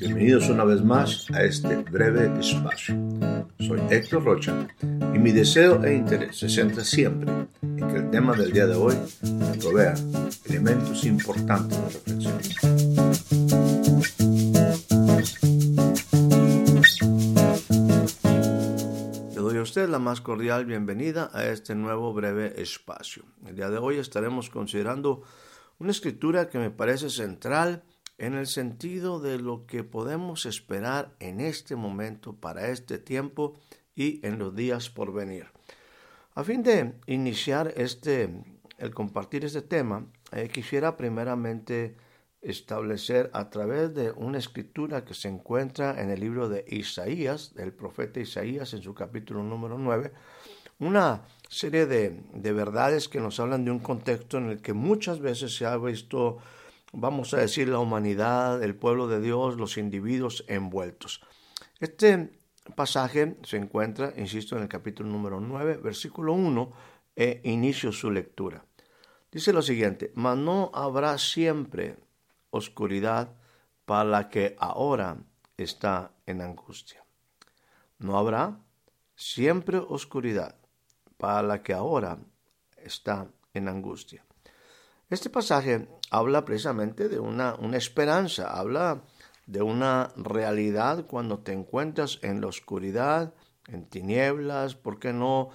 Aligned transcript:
Bienvenidos 0.00 0.48
una 0.48 0.64
vez 0.64 0.82
más 0.82 1.30
a 1.32 1.44
este 1.44 1.76
breve 1.76 2.40
espacio. 2.40 2.96
Soy 3.60 3.80
Héctor 3.90 4.24
Rocha 4.24 4.66
y 4.82 5.18
mi 5.20 5.30
deseo 5.30 5.84
e 5.84 5.94
interés 5.94 6.36
se 6.38 6.48
centra 6.48 6.82
siempre 6.82 7.30
en 7.62 7.76
que 7.76 7.96
el 7.96 8.10
tema 8.10 8.34
del 8.34 8.52
día 8.52 8.66
de 8.66 8.74
hoy 8.74 8.96
me 9.22 9.56
provea 9.58 9.94
elementos 10.46 11.04
importantes 11.04 11.78
de 11.78 11.90
reflexión. 11.90 12.38
Le 19.32 19.40
doy 19.40 19.58
a 19.58 19.62
usted 19.62 19.88
la 19.88 20.00
más 20.00 20.20
cordial 20.20 20.64
bienvenida 20.64 21.30
a 21.32 21.44
este 21.44 21.76
nuevo 21.76 22.12
breve 22.12 22.60
espacio. 22.60 23.22
El 23.46 23.54
día 23.54 23.70
de 23.70 23.78
hoy 23.78 23.98
estaremos 23.98 24.50
considerando 24.50 25.22
una 25.78 25.92
escritura 25.92 26.48
que 26.48 26.58
me 26.58 26.70
parece 26.70 27.10
central 27.10 27.84
en 28.18 28.34
el 28.34 28.46
sentido 28.46 29.20
de 29.20 29.38
lo 29.38 29.66
que 29.66 29.82
podemos 29.84 30.46
esperar 30.46 31.14
en 31.20 31.40
este 31.40 31.76
momento, 31.76 32.34
para 32.34 32.68
este 32.68 32.98
tiempo 32.98 33.54
y 33.94 34.24
en 34.26 34.38
los 34.38 34.54
días 34.54 34.90
por 34.90 35.12
venir. 35.12 35.46
A 36.34 36.44
fin 36.44 36.62
de 36.62 36.94
iniciar 37.06 37.72
este, 37.76 38.30
el 38.78 38.94
compartir 38.94 39.44
este 39.44 39.62
tema, 39.62 40.06
eh, 40.32 40.48
quisiera 40.48 40.96
primeramente 40.96 41.96
establecer 42.42 43.30
a 43.32 43.48
través 43.50 43.94
de 43.94 44.12
una 44.12 44.38
escritura 44.38 45.04
que 45.04 45.14
se 45.14 45.28
encuentra 45.28 46.00
en 46.00 46.10
el 46.10 46.20
libro 46.20 46.48
de 46.48 46.64
Isaías, 46.68 47.54
del 47.54 47.72
profeta 47.72 48.20
Isaías, 48.20 48.74
en 48.74 48.82
su 48.82 48.94
capítulo 48.94 49.42
número 49.42 49.78
9, 49.78 50.12
una 50.80 51.22
serie 51.48 51.86
de, 51.86 52.20
de 52.34 52.52
verdades 52.52 53.08
que 53.08 53.20
nos 53.20 53.40
hablan 53.40 53.64
de 53.64 53.70
un 53.70 53.78
contexto 53.78 54.38
en 54.38 54.50
el 54.50 54.60
que 54.60 54.72
muchas 54.72 55.20
veces 55.20 55.56
se 55.56 55.66
ha 55.66 55.76
visto 55.76 56.38
vamos 56.94 57.34
a 57.34 57.38
decir, 57.38 57.68
la 57.68 57.78
humanidad, 57.78 58.62
el 58.62 58.74
pueblo 58.74 59.08
de 59.08 59.20
Dios, 59.20 59.56
los 59.56 59.76
individuos 59.76 60.44
envueltos. 60.48 61.20
Este 61.80 62.38
pasaje 62.74 63.36
se 63.42 63.56
encuentra, 63.56 64.12
insisto, 64.16 64.56
en 64.56 64.62
el 64.62 64.68
capítulo 64.68 65.10
número 65.10 65.40
9, 65.40 65.78
versículo 65.78 66.32
1, 66.32 66.72
e 67.16 67.40
inicio 67.44 67.92
su 67.92 68.10
lectura. 68.10 68.64
Dice 69.30 69.52
lo 69.52 69.62
siguiente, 69.62 70.12
mas 70.14 70.38
no 70.38 70.70
habrá 70.74 71.18
siempre 71.18 71.96
oscuridad 72.50 73.34
para 73.84 74.04
la 74.04 74.28
que 74.28 74.56
ahora 74.58 75.18
está 75.56 76.12
en 76.26 76.40
angustia. 76.40 77.04
No 77.98 78.18
habrá 78.18 78.58
siempre 79.16 79.78
oscuridad 79.78 80.56
para 81.16 81.42
la 81.42 81.62
que 81.62 81.72
ahora 81.72 82.18
está 82.76 83.28
en 83.52 83.68
angustia. 83.68 84.24
Este 85.10 85.30
pasaje 85.30 85.88
habla 86.18 86.44
precisamente 86.44 87.08
de 87.08 87.18
una, 87.18 87.54
una 87.56 87.76
esperanza, 87.76 88.48
habla 88.48 89.02
de 89.46 89.62
una 89.62 90.10
realidad 90.16 91.06
cuando 91.06 91.40
te 91.40 91.52
encuentras 91.52 92.20
en 92.22 92.40
la 92.40 92.46
oscuridad, 92.46 93.34
en 93.66 93.86
tinieblas, 93.86 94.76
¿por 94.76 95.00
qué 95.00 95.12
no 95.12 95.50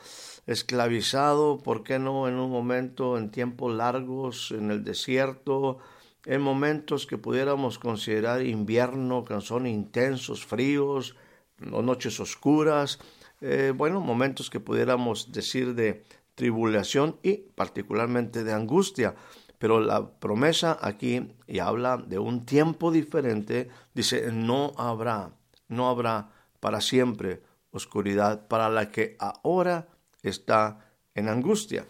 esclavizado? 0.47 1.59
¿Por 1.59 1.83
qué 1.83 1.97
no 1.97 2.27
en 2.27 2.35
un 2.35 2.51
momento, 2.51 3.17
en 3.17 3.31
tiempos 3.31 3.73
largos, 3.73 4.51
en 4.51 4.69
el 4.71 4.83
desierto, 4.83 5.77
en 6.25 6.41
momentos 6.41 7.07
que 7.07 7.17
pudiéramos 7.17 7.79
considerar 7.79 8.45
invierno, 8.45 9.23
que 9.23 9.39
son 9.39 9.65
intensos, 9.65 10.45
fríos, 10.45 11.15
noches 11.59 12.19
oscuras, 12.19 12.99
eh, 13.39 13.71
bueno, 13.75 14.01
momentos 14.01 14.49
que 14.49 14.59
pudiéramos 14.59 15.31
decir 15.31 15.73
de 15.75 16.03
tribulación 16.35 17.17
y 17.23 17.37
particularmente 17.55 18.43
de 18.43 18.53
angustia. 18.53 19.15
Pero 19.59 19.81
la 19.81 20.09
promesa 20.19 20.77
aquí, 20.81 21.35
y 21.45 21.59
habla 21.59 21.97
de 21.97 22.17
un 22.17 22.45
tiempo 22.45 22.91
diferente, 22.91 23.69
dice, 23.93 24.31
no 24.31 24.73
habrá, 24.77 25.31
no 25.67 25.89
habrá 25.89 26.31
para 26.59 26.81
siempre 26.81 27.43
oscuridad 27.71 28.47
para 28.47 28.69
la 28.69 28.89
que 28.89 29.15
ahora 29.19 29.87
está 30.23 30.93
en 31.13 31.29
angustia. 31.29 31.85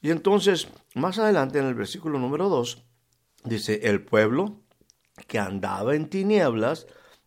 Y 0.00 0.10
entonces, 0.10 0.68
más 0.94 1.18
adelante 1.18 1.58
en 1.58 1.66
el 1.66 1.74
versículo 1.74 2.18
número 2.18 2.48
2, 2.48 2.84
dice, 3.44 3.80
el 3.84 4.02
pueblo 4.02 4.60
que 5.26 5.38
andaba 5.38 5.94
en 5.94 6.08
tinieblas 6.08 6.86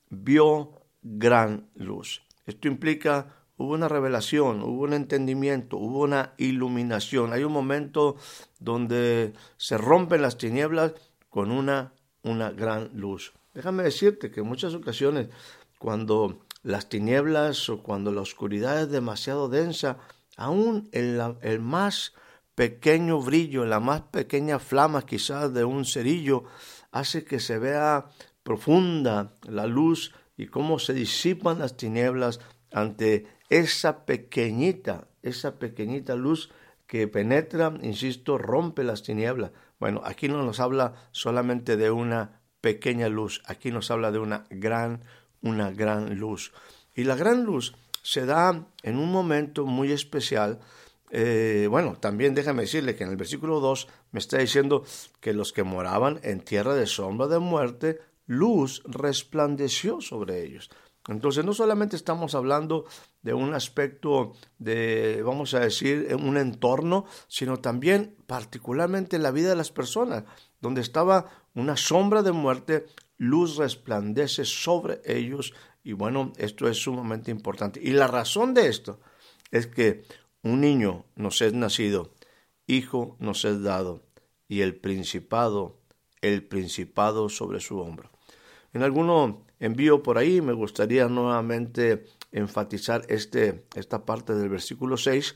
vio 0.09 0.81
gran 1.02 1.70
luz. 1.75 2.24
Esto 2.46 2.68
implica 2.68 3.41
hubo 3.62 3.74
una 3.74 3.88
revelación, 3.88 4.62
hubo 4.64 4.84
un 4.84 4.94
entendimiento, 4.94 5.78
hubo 5.78 6.02
una 6.02 6.34
iluminación. 6.38 7.34
Hay 7.34 7.44
un 7.44 7.54
momento 7.54 8.16
donde 8.60 9.34
se 9.58 9.78
rompen 9.78 10.22
las 10.22 10.38
tinieblas 10.38 10.94
con 11.30 11.52
una, 11.52 11.94
una 12.24 12.52
gran 12.52 12.90
luz. 12.94 13.34
Déjame 13.54 13.84
decirte 13.84 14.32
que 14.32 14.42
en 14.42 14.48
muchas 14.48 14.74
ocasiones 14.74 15.30
cuando 15.78 16.40
las 16.64 16.90
tinieblas 16.90 17.70
o 17.70 17.82
cuando 17.82 18.12
la 18.12 18.22
oscuridad 18.22 18.82
es 18.82 18.90
demasiado 18.90 19.50
densa, 19.50 19.98
aún 20.38 20.90
el, 20.92 21.20
el 21.42 21.60
más 21.60 22.14
pequeño 22.56 23.20
brillo, 23.20 23.66
la 23.66 23.80
más 23.80 24.02
pequeña 24.02 24.60
flama 24.60 25.06
quizás 25.06 25.54
de 25.54 25.64
un 25.64 25.86
cerillo, 25.86 26.44
hace 26.92 27.24
que 27.24 27.40
se 27.40 27.58
vea 27.58 28.06
profunda 28.44 29.34
la 29.44 29.66
luz 29.66 30.14
y 30.38 30.48
cómo 30.48 30.80
se 30.80 30.94
disipan 30.94 31.60
las 31.60 31.78
tinieblas 31.78 32.40
ante 32.72 33.28
esa 33.52 34.06
pequeñita, 34.06 35.10
esa 35.22 35.60
pequeñita 35.60 36.16
luz 36.16 36.50
que 36.88 37.08
penetra, 37.08 37.74
insisto, 37.82 38.38
rompe 38.38 38.84
las 38.84 39.04
tinieblas. 39.04 39.52
Bueno, 39.78 40.02
aquí 40.06 40.30
no 40.30 40.42
nos 40.42 40.62
habla 40.62 40.94
solamente 41.12 41.76
de 41.76 41.92
una 41.92 42.42
pequeña 42.62 43.10
luz, 43.10 43.44
aquí 43.46 43.70
nos 43.72 43.92
habla 43.92 44.12
de 44.12 44.20
una 44.20 44.46
gran, 44.50 45.04
una 45.42 45.70
gran 45.70 46.18
luz. 46.18 46.54
Y 46.96 47.04
la 47.04 47.16
gran 47.16 47.44
luz 47.44 47.76
se 48.02 48.26
da 48.26 48.68
en 48.84 48.98
un 48.98 49.12
momento 49.12 49.66
muy 49.66 49.92
especial. 49.92 50.60
Eh, 51.10 51.68
bueno, 51.70 51.98
también 52.00 52.34
déjame 52.34 52.62
decirle 52.62 52.96
que 52.96 53.04
en 53.04 53.10
el 53.10 53.18
versículo 53.18 53.60
2 53.60 53.90
me 54.12 54.20
está 54.20 54.38
diciendo 54.38 54.86
que 55.20 55.34
los 55.34 55.52
que 55.52 55.64
moraban 55.64 56.22
en 56.24 56.40
tierra 56.40 56.74
de 56.74 56.88
sombra 56.88 57.28
de 57.28 57.40
muerte, 57.40 58.00
luz 58.28 58.82
resplandeció 58.86 60.00
sobre 60.00 60.46
ellos. 60.46 60.70
Entonces 61.08 61.44
no 61.44 61.54
solamente 61.54 61.96
estamos 61.96 62.36
hablando 62.36 62.86
de 63.24 63.34
un 63.34 63.54
aspecto 63.54 64.34
de, 64.60 65.24
vamos 65.26 65.54
a 65.54 65.60
decir, 65.62 66.16
un 66.16 66.38
entorno, 66.38 67.06
sino 67.28 67.58
también 67.58 68.16
particularmente 68.28 69.16
en 69.16 69.24
la 69.24 69.32
vida 69.32 69.50
de 69.50 69.56
las 69.56 69.72
personas, 69.72 70.26
donde 70.60 70.82
estaba 70.82 71.26
una 71.56 71.76
sombra 71.76 72.22
de 72.22 72.32
muerte, 72.32 72.86
luz 73.18 73.58
resplandece 73.58 74.46
sobre 74.46 75.02
ellos 75.06 75.54
y 75.84 75.94
bueno, 75.94 76.34
esto 76.38 76.68
es 76.68 76.78
sumamente 76.78 77.32
importante. 77.32 77.80
Y 77.84 77.92
la 77.92 78.08
razón 78.08 78.54
de 78.54 78.68
esto 78.68 79.00
es 79.50 79.68
que 79.68 80.06
un 80.44 80.62
niño 80.62 81.06
nos 81.16 81.42
es 81.42 81.54
nacido, 81.54 82.14
hijo 82.68 83.16
nos 83.20 83.44
es 83.46 83.62
dado 83.64 84.04
y 84.48 84.62
el 84.62 84.76
principado, 84.76 85.80
el 86.22 86.48
principado 86.48 87.30
sobre 87.30 87.60
su 87.60 87.80
hombro. 87.80 88.12
En 88.74 88.84
alguno 88.84 89.46
envío 89.62 90.02
por 90.02 90.18
ahí 90.18 90.42
me 90.42 90.54
gustaría 90.54 91.08
nuevamente 91.08 92.04
enfatizar 92.32 93.06
este, 93.08 93.66
esta 93.76 94.04
parte 94.06 94.34
del 94.34 94.50
versículo 94.50 94.98
6, 94.98 95.36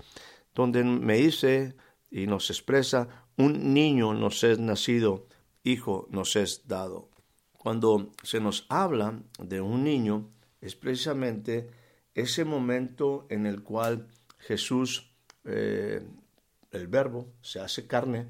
donde 0.54 0.84
me 0.84 1.18
dice 1.18 1.76
y 2.10 2.26
nos 2.26 2.50
expresa, 2.50 3.28
un 3.38 3.74
niño 3.74 4.14
nos 4.14 4.44
es 4.44 4.58
nacido, 4.60 5.28
hijo 5.64 6.08
nos 6.10 6.36
es 6.36 6.68
dado. 6.68 7.10
Cuando 7.58 8.12
se 8.24 8.40
nos 8.40 8.66
habla 8.68 9.20
de 9.38 9.62
un 9.62 9.84
niño, 9.84 10.30
es 10.60 10.76
precisamente 10.76 11.70
ese 12.16 12.46
momento 12.46 13.28
en 13.30 13.46
el 13.46 13.62
cual 13.62 14.08
Jesús, 14.40 15.12
eh, 15.44 16.02
el 16.72 16.88
verbo, 16.88 17.28
se 17.42 17.60
hace 17.60 17.86
carne, 17.86 18.28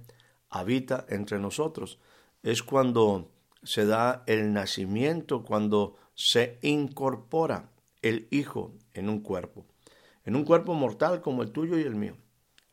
habita 0.50 1.06
entre 1.08 1.40
nosotros. 1.40 2.00
Es 2.44 2.64
cuando 2.64 3.30
se 3.66 3.86
da 3.86 4.24
el 4.28 4.54
nacimiento, 4.54 5.44
cuando 5.44 5.98
se 6.14 6.60
incorpora 6.62 7.72
el 8.02 8.28
Hijo 8.32 8.74
en 8.94 9.10
un 9.10 9.20
cuerpo, 9.22 9.66
en 10.24 10.36
un 10.36 10.46
cuerpo 10.46 10.74
mortal 10.74 11.22
como 11.22 11.44
el 11.44 11.52
tuyo 11.52 11.78
y 11.78 11.84
el 11.84 11.96
mío. 11.96 12.16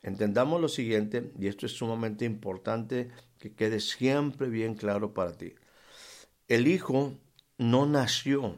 Entendamos 0.03 0.61
lo 0.61 0.69
siguiente, 0.69 1.33
y 1.39 1.47
esto 1.47 1.67
es 1.67 1.73
sumamente 1.73 2.25
importante 2.25 3.11
que 3.39 3.55
quede 3.55 3.81
siempre 3.81 4.49
bien 4.49 4.75
claro 4.75 5.15
para 5.15 5.33
ti. 5.33 5.55
El 6.49 6.67
Hijo 6.67 7.15
no 7.59 7.87
nació 7.87 8.57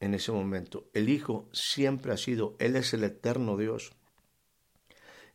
en 0.00 0.14
ese 0.14 0.32
momento, 0.32 0.88
el 0.94 1.08
Hijo 1.08 1.48
siempre 1.52 2.12
ha 2.12 2.16
sido, 2.16 2.56
Él 2.58 2.76
es 2.76 2.92
el 2.94 3.04
eterno 3.04 3.56
Dios. 3.56 3.92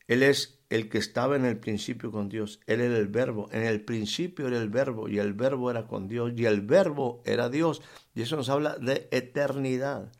Él 0.08 0.24
es 0.24 0.60
el 0.70 0.90
que 0.90 0.98
estaba 0.98 1.36
en 1.36 1.46
el 1.46 1.58
principio 1.58 2.12
con 2.12 2.30
Dios. 2.30 2.60
Él 2.66 2.82
era 2.82 2.98
el 2.98 3.08
verbo. 3.08 3.50
En 3.52 3.64
el 3.64 3.82
principio 3.82 4.48
era 4.48 4.58
el 4.58 4.70
verbo 4.70 5.08
y 5.08 5.20
el 5.20 5.34
verbo 5.34 5.72
era 5.72 5.88
con 5.88 6.08
Dios 6.08 6.34
y 6.36 6.46
el 6.46 6.62
verbo 6.62 7.22
era 7.26 7.50
Dios. 7.50 7.82
Y 8.16 8.22
eso 8.22 8.36
nos 8.36 8.50
habla 8.50 8.78
de 8.78 9.08
eternidad. 9.12 10.12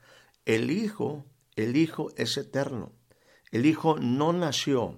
El 0.46 0.72
Hijo, 0.72 1.26
el 1.56 1.76
Hijo 1.76 2.12
es 2.16 2.38
eterno. 2.38 2.92
El 3.52 3.66
Hijo 3.66 3.98
no 3.98 4.34
nació. 4.34 4.96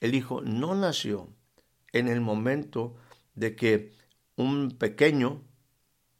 El 0.00 0.14
Hijo 0.14 0.40
no 0.42 0.74
nació 0.74 1.28
en 1.92 2.08
el 2.08 2.20
momento 2.20 2.96
de 3.34 3.56
que 3.56 3.92
un 4.36 4.72
pequeño 4.78 5.42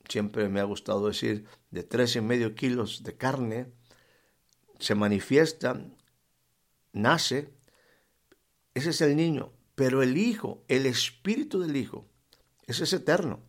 siempre 0.08 0.48
me 0.48 0.60
ha 0.60 0.64
gustado 0.64 1.06
decir, 1.06 1.46
de 1.70 1.82
tres 1.82 2.16
y 2.16 2.20
medio 2.20 2.54
kilos 2.54 3.02
de 3.02 3.16
carne, 3.16 3.72
se 4.78 4.94
manifiesta, 4.94 5.80
nace, 6.92 7.52
ese 8.74 8.90
es 8.90 9.00
el 9.00 9.16
niño, 9.16 9.52
pero 9.74 10.02
el 10.02 10.16
Hijo, 10.16 10.64
el 10.68 10.86
Espíritu 10.86 11.60
del 11.60 11.76
Hijo, 11.76 12.06
ese 12.66 12.84
es 12.84 12.92
eterno. 12.92 13.40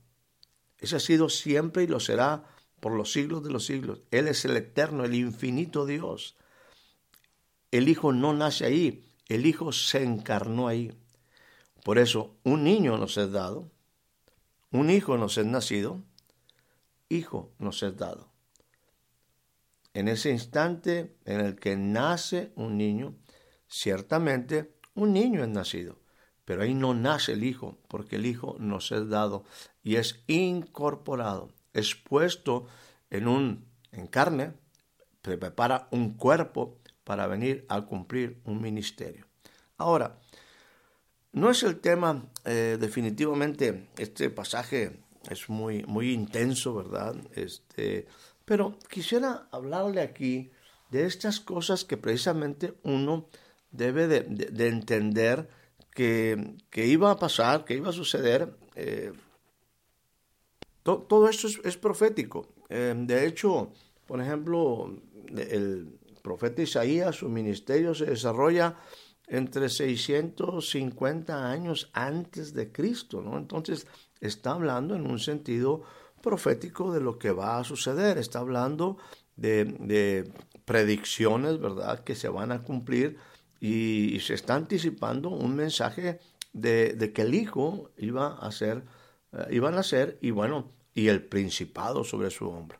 Ese 0.77 0.95
ha 0.95 0.99
sido 0.99 1.29
siempre 1.29 1.83
y 1.83 1.87
lo 1.87 1.99
será 1.99 2.45
por 2.79 2.91
los 2.91 3.11
siglos 3.11 3.43
de 3.43 3.51
los 3.51 3.65
siglos. 3.65 4.01
Él 4.11 4.27
es 4.27 4.45
el 4.45 4.55
eterno, 4.57 5.05
el 5.05 5.15
infinito 5.15 5.85
Dios. 5.85 6.35
El 7.71 7.89
Hijo 7.89 8.13
no 8.13 8.33
nace 8.33 8.65
ahí, 8.65 9.09
el 9.27 9.45
Hijo 9.45 9.71
se 9.71 10.03
encarnó 10.03 10.67
ahí. 10.67 10.91
Por 11.83 11.99
eso, 11.99 12.35
un 12.43 12.63
niño 12.63 12.97
nos 12.97 13.15
es 13.17 13.31
dado, 13.31 13.71
un 14.71 14.89
hijo 14.89 15.17
nos 15.17 15.37
es 15.37 15.45
nacido, 15.45 16.01
hijo 17.09 17.53
nos 17.59 17.83
es 17.83 17.95
dado. 17.95 18.31
En 19.93 20.07
ese 20.07 20.31
instante 20.31 21.15
en 21.25 21.41
el 21.41 21.55
que 21.55 21.77
nace 21.77 22.51
un 22.55 22.77
niño, 22.77 23.15
ciertamente 23.67 24.74
un 24.95 25.13
niño 25.13 25.43
es 25.43 25.49
nacido, 25.49 25.99
pero 26.45 26.63
ahí 26.63 26.73
no 26.73 26.93
nace 26.93 27.33
el 27.33 27.43
hijo, 27.43 27.77
porque 27.87 28.15
el 28.15 28.25
hijo 28.25 28.55
nos 28.59 28.91
es 28.91 29.07
dado 29.09 29.43
y 29.83 29.97
es 29.97 30.23
incorporado, 30.27 31.51
es 31.73 31.95
puesto 31.95 32.67
en 33.09 33.27
un 33.27 33.65
en 33.91 34.07
carne, 34.07 34.53
prepara 35.21 35.87
un 35.91 36.13
cuerpo 36.13 36.79
para 37.03 37.27
venir 37.27 37.65
a 37.69 37.81
cumplir 37.81 38.41
un 38.45 38.61
ministerio. 38.61 39.25
Ahora, 39.77 40.19
no 41.31 41.49
es 41.49 41.63
el 41.63 41.79
tema, 41.79 42.29
eh, 42.45 42.77
definitivamente, 42.79 43.89
este 43.97 44.29
pasaje 44.29 44.99
es 45.29 45.49
muy, 45.49 45.83
muy 45.83 46.13
intenso, 46.13 46.73
¿verdad? 46.73 47.15
Este, 47.35 48.07
pero 48.45 48.77
quisiera 48.89 49.47
hablarle 49.51 50.01
aquí 50.01 50.51
de 50.91 51.05
estas 51.05 51.39
cosas 51.39 51.83
que 51.83 51.97
precisamente 51.97 52.75
uno 52.83 53.27
debe 53.75 54.07
de, 54.07 54.67
entender 54.67 55.49
que, 55.91 56.57
iba 56.75 57.11
a 57.11 57.19
pasar, 57.19 57.65
que 57.65 57.75
iba 57.75 57.89
a 57.89 57.93
suceder. 57.93 58.55
Eh, 58.75 59.11
todo 60.83 61.29
esto 61.29 61.47
es, 61.63 61.77
profético. 61.77 62.47
Eh, 62.69 62.93
de 62.95 63.25
hecho, 63.25 63.71
por 64.05 64.21
ejemplo, 64.21 64.93
el 65.35 65.97
profeta 66.21 66.61
Isaías, 66.61 67.15
su 67.15 67.29
ministerio 67.29 67.93
se 67.93 68.05
desarrolla 68.05 68.75
entre 69.27 69.69
650 69.69 71.49
años 71.49 71.89
antes 71.93 72.53
de 72.53 72.71
Cristo, 72.71 73.21
¿no? 73.21 73.37
Entonces 73.37 73.87
está 74.21 74.51
hablando 74.51 74.95
en 74.95 75.05
un 75.05 75.19
sentido 75.19 75.83
profético 76.21 76.91
de 76.91 77.01
lo 77.01 77.17
que 77.17 77.31
va 77.31 77.59
a 77.59 77.63
suceder, 77.63 78.17
está 78.17 78.39
hablando 78.39 78.97
de, 79.35 80.31
predicciones, 80.65 81.59
¿verdad?, 81.59 82.03
que 82.03 82.15
se 82.15 82.29
van 82.29 82.51
a 82.51 82.63
cumplir 82.63 83.17
y, 83.59 84.19
se 84.19 84.33
está 84.33 84.55
anticipando 84.55 85.29
un 85.29 85.55
mensaje 85.55 86.19
de, 86.53 87.11
que 87.13 87.21
el 87.21 87.33
Hijo 87.35 87.91
iba 87.97 88.37
a 88.37 88.51
ser, 88.51 88.83
eh, 89.33 89.47
iba 89.51 89.69
a 89.69 89.71
nacer 89.71 90.17
y 90.21 90.31
bueno, 90.31 90.71
y 90.93 91.07
el 91.07 91.23
principado 91.23 92.03
sobre 92.03 92.29
su 92.31 92.47
hombro. 92.49 92.79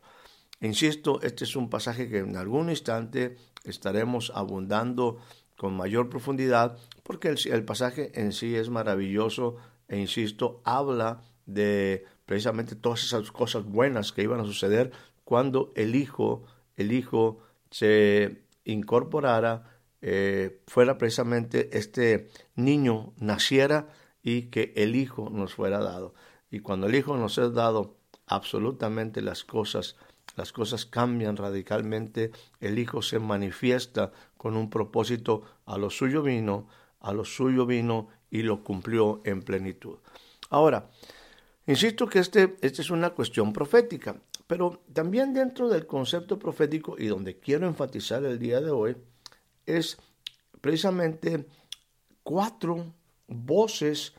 Insisto, 0.60 1.20
este 1.22 1.44
es 1.44 1.54
un 1.54 1.68
pasaje 1.68 2.08
que 2.08 2.18
en 2.18 2.36
algún 2.36 2.70
instante 2.70 3.36
estaremos 3.64 4.32
abundando 4.34 5.18
con 5.56 5.76
mayor 5.76 6.08
profundidad, 6.08 6.78
porque 7.02 7.28
el, 7.28 7.64
pasaje 7.64 8.12
en 8.20 8.32
sí 8.32 8.54
es 8.54 8.70
maravilloso 8.70 9.56
e 9.88 9.98
insisto, 9.98 10.60
habla 10.64 11.22
de 11.46 12.04
precisamente 12.24 12.74
todas 12.74 13.04
esas 13.04 13.30
cosas 13.30 13.64
buenas 13.64 14.12
que 14.12 14.22
iban 14.22 14.40
a 14.40 14.44
suceder 14.44 14.90
cuando 15.24 15.72
el 15.74 15.94
Hijo, 15.94 16.44
el 16.76 16.92
Hijo 16.92 17.40
se 17.70 18.42
incorporara, 18.64 19.75
eh, 20.08 20.62
fuera 20.68 20.98
precisamente 20.98 21.76
este 21.76 22.28
niño 22.54 23.12
naciera 23.16 23.88
y 24.22 24.42
que 24.42 24.72
el 24.76 24.94
Hijo 24.94 25.30
nos 25.30 25.54
fuera 25.54 25.80
dado. 25.80 26.14
Y 26.48 26.60
cuando 26.60 26.86
el 26.86 26.94
Hijo 26.94 27.16
nos 27.16 27.38
es 27.38 27.52
dado, 27.54 27.96
absolutamente 28.28 29.20
las 29.20 29.42
cosas 29.42 29.96
las 30.36 30.52
cosas 30.52 30.86
cambian 30.86 31.36
radicalmente, 31.36 32.30
el 32.60 32.78
Hijo 32.78 33.02
se 33.02 33.18
manifiesta 33.18 34.12
con 34.36 34.56
un 34.56 34.70
propósito, 34.70 35.42
a 35.64 35.76
lo 35.76 35.90
suyo 35.90 36.22
vino, 36.22 36.68
a 37.00 37.12
lo 37.12 37.24
suyo 37.24 37.66
vino 37.66 38.08
y 38.30 38.42
lo 38.42 38.62
cumplió 38.62 39.22
en 39.24 39.42
plenitud. 39.42 39.98
Ahora, 40.50 40.88
insisto 41.66 42.06
que 42.06 42.20
este, 42.20 42.56
esta 42.60 42.80
es 42.80 42.90
una 42.90 43.10
cuestión 43.10 43.52
profética, 43.52 44.20
pero 44.46 44.82
también 44.92 45.34
dentro 45.34 45.68
del 45.68 45.86
concepto 45.86 46.38
profético 46.38 46.94
y 46.96 47.06
donde 47.06 47.40
quiero 47.40 47.66
enfatizar 47.66 48.24
el 48.24 48.38
día 48.38 48.60
de 48.60 48.70
hoy 48.70 48.96
es 49.66 49.98
precisamente 50.60 51.46
cuatro 52.22 52.94
voces 53.28 54.14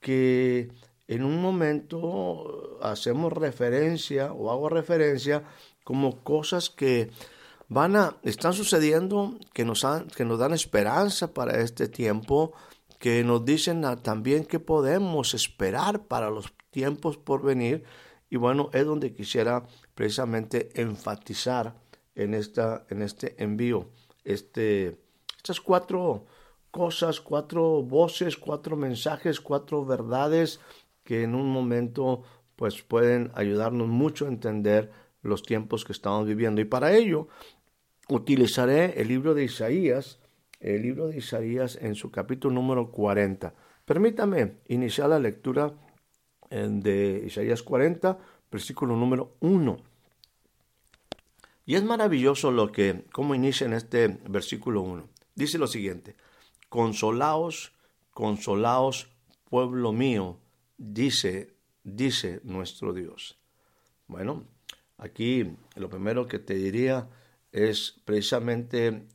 que 0.00 0.70
en 1.08 1.24
un 1.24 1.42
momento 1.42 2.78
hacemos 2.82 3.32
referencia 3.32 4.32
o 4.32 4.50
hago 4.50 4.68
referencia 4.68 5.44
como 5.84 6.22
cosas 6.22 6.70
que 6.70 7.10
van 7.68 7.96
a 7.96 8.16
están 8.22 8.52
sucediendo 8.52 9.38
que 9.52 9.64
nos 9.64 9.86
que 10.16 10.24
nos 10.24 10.38
dan 10.38 10.52
esperanza 10.52 11.34
para 11.34 11.60
este 11.60 11.88
tiempo 11.88 12.52
que 12.98 13.24
nos 13.24 13.44
dicen 13.44 13.82
también 14.02 14.44
que 14.44 14.60
podemos 14.60 15.34
esperar 15.34 16.06
para 16.06 16.30
los 16.30 16.52
tiempos 16.70 17.16
por 17.16 17.42
venir. 17.42 17.84
Y 18.30 18.36
bueno 18.36 18.70
es 18.72 18.86
donde 18.86 19.12
quisiera 19.12 19.66
precisamente 19.94 20.70
enfatizar 20.80 21.74
en 22.14 22.34
esta 22.34 22.86
en 22.90 23.02
este 23.02 23.42
envío 23.42 23.90
este 24.24 24.98
estas 25.36 25.60
cuatro 25.60 26.26
cosas 26.70 27.20
cuatro 27.20 27.82
voces 27.82 28.36
cuatro 28.36 28.76
mensajes 28.76 29.40
cuatro 29.40 29.84
verdades 29.84 30.60
que 31.04 31.22
en 31.22 31.34
un 31.34 31.50
momento 31.50 32.22
pues 32.56 32.82
pueden 32.82 33.30
ayudarnos 33.34 33.88
mucho 33.88 34.26
a 34.26 34.28
entender 34.28 34.92
los 35.22 35.42
tiempos 35.42 35.84
que 35.84 35.92
estamos 35.92 36.26
viviendo. 36.26 36.60
Y 36.60 36.64
para 36.64 36.92
ello 36.92 37.28
utilizaré 38.08 39.00
el 39.00 39.08
libro 39.08 39.34
de 39.34 39.44
Isaías, 39.44 40.20
el 40.60 40.82
libro 40.82 41.08
de 41.08 41.18
Isaías 41.18 41.78
en 41.80 41.94
su 41.94 42.10
capítulo 42.10 42.54
número 42.54 42.90
40. 42.90 43.54
Permítame 43.84 44.58
iniciar 44.68 45.08
la 45.08 45.18
lectura 45.18 45.72
de 46.50 47.24
Isaías 47.26 47.62
40, 47.62 48.18
versículo 48.50 48.94
número 48.96 49.36
1. 49.40 49.91
Y 51.64 51.76
es 51.76 51.84
maravilloso 51.84 52.50
lo 52.50 52.72
que, 52.72 53.04
cómo 53.12 53.34
inicia 53.34 53.66
en 53.66 53.72
este 53.74 54.08
versículo 54.28 54.82
1. 54.82 55.08
Dice 55.34 55.58
lo 55.58 55.66
siguiente, 55.66 56.16
consolaos, 56.68 57.72
consolaos, 58.10 59.08
pueblo 59.48 59.92
mío, 59.92 60.38
dice, 60.76 61.54
dice 61.84 62.40
nuestro 62.44 62.92
Dios. 62.92 63.38
Bueno, 64.08 64.44
aquí 64.98 65.56
lo 65.76 65.88
primero 65.88 66.26
que 66.26 66.38
te 66.38 66.54
diría 66.54 67.08
es 67.52 68.00
precisamente, 68.04 69.06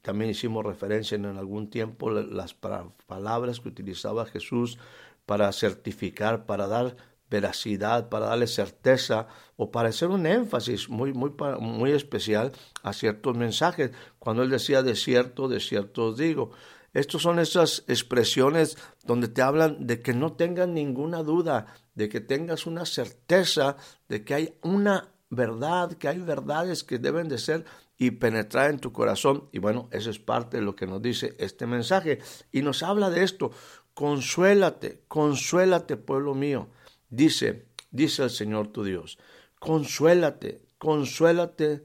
también 0.00 0.30
hicimos 0.30 0.64
referencia 0.64 1.16
en 1.16 1.26
algún 1.26 1.70
tiempo 1.70 2.10
las 2.10 2.54
palabras 2.54 3.60
que 3.60 3.68
utilizaba 3.68 4.26
Jesús 4.26 4.78
para 5.26 5.52
certificar, 5.52 6.46
para 6.46 6.66
dar 6.66 6.96
veracidad, 7.30 8.08
para 8.08 8.26
darle 8.26 8.46
certeza 8.46 9.26
o 9.56 9.70
para 9.70 9.90
hacer 9.90 10.08
un 10.08 10.26
énfasis 10.26 10.88
muy, 10.88 11.12
muy, 11.12 11.32
muy 11.60 11.92
especial 11.92 12.52
a 12.82 12.92
ciertos 12.92 13.36
mensajes. 13.36 13.90
Cuando 14.18 14.42
él 14.42 14.50
decía 14.50 14.82
de 14.82 14.96
cierto, 14.96 15.48
de 15.48 15.60
cierto 15.60 16.12
digo. 16.12 16.50
Estos 16.94 17.22
son 17.22 17.38
esas 17.38 17.84
expresiones 17.86 18.78
donde 19.04 19.28
te 19.28 19.42
hablan 19.42 19.86
de 19.86 20.00
que 20.00 20.14
no 20.14 20.32
tengas 20.32 20.68
ninguna 20.68 21.22
duda, 21.22 21.66
de 21.94 22.08
que 22.08 22.20
tengas 22.20 22.66
una 22.66 22.86
certeza 22.86 23.76
de 24.08 24.24
que 24.24 24.34
hay 24.34 24.54
una 24.62 25.12
verdad, 25.30 25.92
que 25.92 26.08
hay 26.08 26.18
verdades 26.18 26.84
que 26.84 26.98
deben 26.98 27.28
de 27.28 27.38
ser 27.38 27.64
y 27.98 28.12
penetrar 28.12 28.70
en 28.70 28.78
tu 28.78 28.92
corazón. 28.92 29.48
Y 29.52 29.58
bueno, 29.58 29.88
eso 29.90 30.10
es 30.10 30.18
parte 30.18 30.58
de 30.58 30.62
lo 30.62 30.74
que 30.74 30.86
nos 30.86 31.02
dice 31.02 31.36
este 31.38 31.66
mensaje. 31.66 32.20
Y 32.52 32.62
nos 32.62 32.82
habla 32.82 33.10
de 33.10 33.22
esto. 33.22 33.50
Consuélate, 33.92 35.02
consuélate, 35.08 35.96
pueblo 35.96 36.34
mío. 36.34 36.68
Dice, 37.10 37.66
dice 37.90 38.24
el 38.24 38.30
Señor 38.30 38.68
tu 38.68 38.84
Dios. 38.84 39.18
Consuélate, 39.58 40.62
consuélate, 40.78 41.82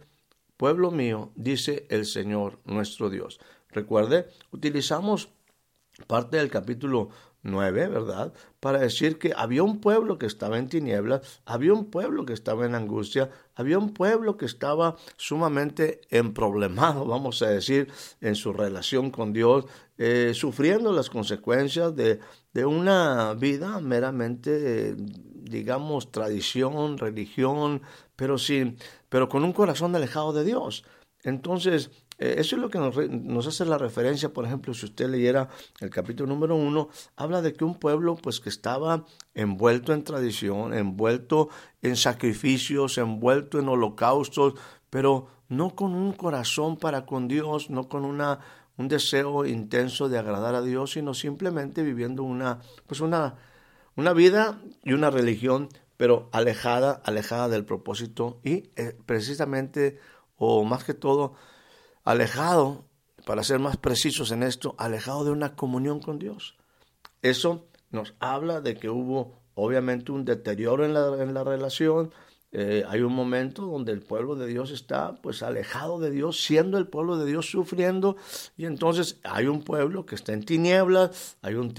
pueblo 0.57 0.91
mío, 0.91 1.31
dice 1.35 1.87
el 1.89 2.05
Señor 2.05 2.59
nuestro 2.65 3.09
Dios. 3.09 3.39
Recuerde, 3.69 4.27
utilizamos 4.51 5.29
parte 6.07 6.37
del 6.37 6.49
capítulo 6.49 7.09
9, 7.43 7.87
¿verdad? 7.89 8.33
Para 8.59 8.79
decir 8.79 9.19
que 9.19 9.33
había 9.35 9.63
un 9.63 9.79
pueblo 9.79 10.17
que 10.17 10.25
estaba 10.25 10.57
en 10.57 10.69
tinieblas, 10.69 11.41
había 11.45 11.73
un 11.73 11.91
pueblo 11.91 12.25
que 12.25 12.33
estaba 12.33 12.65
en 12.65 12.73
angustia, 12.73 13.29
había 13.55 13.77
un 13.77 13.93
pueblo 13.93 14.37
que 14.37 14.45
estaba 14.45 14.95
sumamente 15.17 16.01
emproblemado, 16.09 17.05
vamos 17.07 17.41
a 17.41 17.49
decir, 17.49 17.91
en 18.21 18.35
su 18.35 18.53
relación 18.53 19.11
con 19.11 19.33
Dios, 19.33 19.65
eh, 19.97 20.31
sufriendo 20.33 20.91
las 20.93 21.09
consecuencias 21.09 21.95
de, 21.95 22.19
de 22.53 22.65
una 22.65 23.33
vida 23.33 23.79
meramente, 23.81 24.95
digamos, 24.95 26.11
tradición, 26.11 26.97
religión, 26.97 27.81
pero, 28.15 28.37
sin, 28.37 28.77
pero 29.09 29.27
con 29.27 29.43
un 29.43 29.53
corazón 29.53 29.95
alejado 29.95 30.31
de 30.31 30.45
Dios. 30.45 30.85
Entonces, 31.23 31.91
eso 32.17 32.55
es 32.55 32.61
lo 32.61 32.69
que 32.69 32.79
nos, 32.79 33.47
hace 33.47 33.65
la 33.65 33.77
referencia, 33.77 34.31
por 34.31 34.45
ejemplo, 34.45 34.73
si 34.73 34.85
usted 34.85 35.09
leyera 35.09 35.49
el 35.79 35.89
capítulo 35.89 36.31
número 36.33 36.55
uno, 36.55 36.89
habla 37.15 37.41
de 37.41 37.53
que 37.53 37.65
un 37.65 37.75
pueblo 37.75 38.15
pues 38.15 38.39
que 38.39 38.49
estaba 38.49 39.05
envuelto 39.33 39.93
en 39.93 40.03
tradición, 40.03 40.73
envuelto 40.73 41.49
en 41.81 41.95
sacrificios, 41.95 42.97
envuelto 42.97 43.59
en 43.59 43.67
holocaustos, 43.67 44.53
pero 44.89 45.27
no 45.49 45.75
con 45.75 45.95
un 45.95 46.13
corazón 46.13 46.77
para 46.77 47.05
con 47.05 47.27
Dios, 47.27 47.69
no 47.69 47.89
con 47.89 48.05
una 48.05 48.39
un 48.75 48.87
deseo 48.87 49.45
intenso 49.45 50.09
de 50.09 50.17
agradar 50.17 50.55
a 50.55 50.61
Dios, 50.61 50.93
sino 50.93 51.13
simplemente 51.13 51.83
viviendo 51.83 52.23
una 52.23 52.59
pues 52.87 53.01
una 53.01 53.35
una 53.95 54.13
vida 54.13 54.59
y 54.83 54.93
una 54.93 55.11
religión, 55.11 55.69
pero 55.97 56.29
alejada, 56.31 57.01
alejada 57.05 57.49
del 57.49 57.65
propósito 57.65 58.39
y 58.43 58.69
eh, 58.75 58.97
precisamente 59.05 59.99
o 60.37 60.63
más 60.63 60.83
que 60.83 60.93
todo 60.93 61.35
alejado, 62.03 62.85
para 63.25 63.43
ser 63.43 63.59
más 63.59 63.77
precisos 63.77 64.31
en 64.31 64.43
esto, 64.43 64.75
alejado 64.77 65.23
de 65.23 65.31
una 65.31 65.55
comunión 65.55 65.99
con 65.99 66.19
Dios. 66.19 66.57
Eso 67.21 67.67
nos 67.89 68.15
habla 68.19 68.59
de 68.61 68.75
que 68.75 68.89
hubo 68.89 69.39
obviamente 69.55 70.11
un 70.11 70.25
deterioro 70.25 70.85
en 70.85 70.93
la, 70.93 71.21
en 71.21 71.33
la 71.33 71.43
relación, 71.43 72.11
eh, 72.55 72.83
hay 72.87 73.01
un 73.01 73.13
momento 73.13 73.63
donde 73.63 73.91
el 73.91 74.01
pueblo 74.01 74.35
de 74.35 74.45
Dios 74.45 74.69
está 74.69 75.15
pues 75.15 75.41
alejado 75.41 75.99
de 75.99 76.11
Dios, 76.11 76.39
siendo 76.39 76.77
el 76.77 76.87
pueblo 76.87 77.17
de 77.17 77.25
Dios 77.25 77.49
sufriendo, 77.49 78.15
y 78.55 78.65
entonces 78.65 79.19
hay 79.23 79.47
un 79.47 79.63
pueblo 79.63 80.05
que 80.05 80.13
está 80.13 80.33
en 80.33 80.45
tinieblas, 80.45 81.35
hay 81.41 81.55
un, 81.55 81.73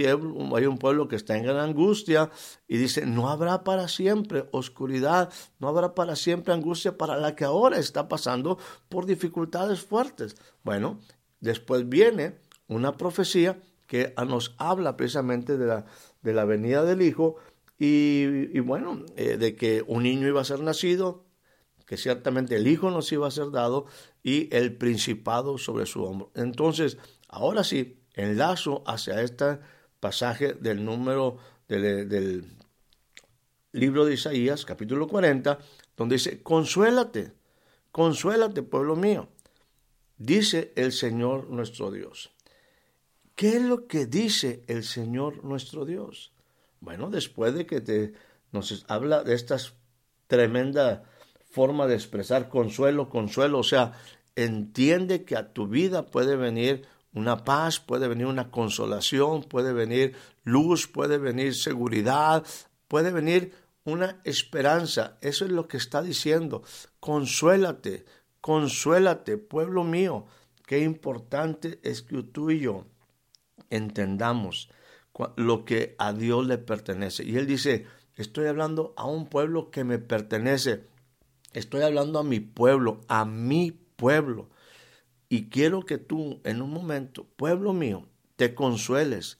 hay 0.56 0.66
un 0.66 0.78
pueblo 0.78 1.06
que 1.06 1.14
está 1.14 1.36
en 1.36 1.44
gran 1.44 1.58
angustia, 1.58 2.30
y 2.66 2.76
dice, 2.76 3.06
no 3.06 3.30
habrá 3.30 3.62
para 3.62 3.86
siempre 3.86 4.48
oscuridad, 4.50 5.32
no 5.60 5.68
habrá 5.68 5.94
para 5.94 6.16
siempre 6.16 6.52
angustia 6.52 6.98
para 6.98 7.16
la 7.18 7.36
que 7.36 7.44
ahora 7.44 7.78
está 7.78 8.08
pasando 8.08 8.58
por 8.88 9.06
dificultades 9.06 9.80
fuertes. 9.80 10.36
Bueno, 10.64 10.98
después 11.38 11.88
viene 11.88 12.34
una 12.66 12.96
profecía 12.96 13.60
que 13.86 14.12
nos 14.26 14.56
habla 14.58 14.96
precisamente 14.96 15.56
de 15.56 15.66
la, 15.66 15.84
de 16.22 16.32
la 16.32 16.44
venida 16.44 16.82
del 16.82 17.00
Hijo, 17.00 17.36
y, 17.78 18.58
bueno, 18.60 19.04
eh, 19.16 19.36
de 19.36 19.56
que 19.56 19.82
un 19.86 20.04
niño 20.04 20.28
iba 20.28 20.40
a 20.40 20.44
ser 20.44 20.60
nacido, 20.60 21.26
que 21.86 21.96
ciertamente 21.96 22.56
el 22.56 22.66
Hijo 22.66 22.90
nos 22.90 23.10
iba 23.12 23.26
a 23.26 23.30
ser 23.30 23.50
dado 23.50 23.86
y 24.22 24.54
el 24.54 24.76
principado 24.76 25.58
sobre 25.58 25.86
su 25.86 26.02
hombro. 26.04 26.30
Entonces, 26.34 26.98
ahora 27.28 27.64
sí, 27.64 28.00
enlazo 28.14 28.82
hacia 28.86 29.20
este 29.22 29.58
pasaje 30.00 30.54
del 30.54 30.84
número 30.84 31.38
del, 31.68 32.08
del 32.08 32.44
libro 33.72 34.04
de 34.04 34.14
Isaías, 34.14 34.64
capítulo 34.64 35.08
40, 35.08 35.58
donde 35.96 36.14
dice, 36.14 36.42
consuélate, 36.42 37.32
consuélate, 37.90 38.62
pueblo 38.62 38.96
mío, 38.96 39.28
dice 40.16 40.72
el 40.76 40.92
Señor 40.92 41.50
nuestro 41.50 41.90
Dios. 41.90 42.32
¿Qué 43.34 43.56
es 43.56 43.62
lo 43.62 43.88
que 43.88 44.06
dice 44.06 44.62
el 44.68 44.84
Señor 44.84 45.44
nuestro 45.44 45.84
Dios? 45.84 46.33
Bueno, 46.84 47.08
después 47.08 47.54
de 47.54 47.64
que 47.64 47.80
te, 47.80 48.12
nos 48.52 48.84
habla 48.88 49.22
de 49.22 49.34
esta 49.34 49.56
tremenda 50.26 51.04
forma 51.50 51.86
de 51.86 51.94
expresar 51.94 52.50
consuelo, 52.50 53.08
consuelo, 53.08 53.60
o 53.60 53.64
sea, 53.64 53.92
entiende 54.36 55.24
que 55.24 55.34
a 55.36 55.54
tu 55.54 55.66
vida 55.66 56.06
puede 56.06 56.36
venir 56.36 56.86
una 57.14 57.42
paz, 57.42 57.80
puede 57.80 58.06
venir 58.06 58.26
una 58.26 58.50
consolación, 58.50 59.44
puede 59.44 59.72
venir 59.72 60.14
luz, 60.42 60.86
puede 60.86 61.16
venir 61.16 61.54
seguridad, 61.54 62.44
puede 62.86 63.12
venir 63.12 63.54
una 63.84 64.20
esperanza. 64.24 65.16
Eso 65.22 65.46
es 65.46 65.52
lo 65.52 65.68
que 65.68 65.78
está 65.78 66.02
diciendo. 66.02 66.64
Consuélate, 67.00 68.04
consuélate, 68.42 69.38
pueblo 69.38 69.84
mío. 69.84 70.26
Qué 70.66 70.80
importante 70.80 71.80
es 71.82 72.02
que 72.02 72.22
tú 72.24 72.50
y 72.50 72.60
yo 72.60 72.84
entendamos 73.70 74.68
lo 75.36 75.64
que 75.64 75.94
a 75.98 76.12
Dios 76.12 76.46
le 76.46 76.58
pertenece. 76.58 77.24
Y 77.24 77.36
él 77.36 77.46
dice, 77.46 77.86
estoy 78.16 78.46
hablando 78.46 78.94
a 78.96 79.06
un 79.06 79.26
pueblo 79.26 79.70
que 79.70 79.84
me 79.84 79.98
pertenece. 79.98 80.86
Estoy 81.52 81.82
hablando 81.82 82.18
a 82.18 82.24
mi 82.24 82.40
pueblo, 82.40 83.00
a 83.08 83.24
mi 83.24 83.70
pueblo. 83.70 84.50
Y 85.28 85.48
quiero 85.48 85.82
que 85.82 85.98
tú 85.98 86.40
en 86.44 86.62
un 86.62 86.70
momento, 86.70 87.26
pueblo 87.36 87.72
mío, 87.72 88.08
te 88.36 88.54
consueles. 88.54 89.38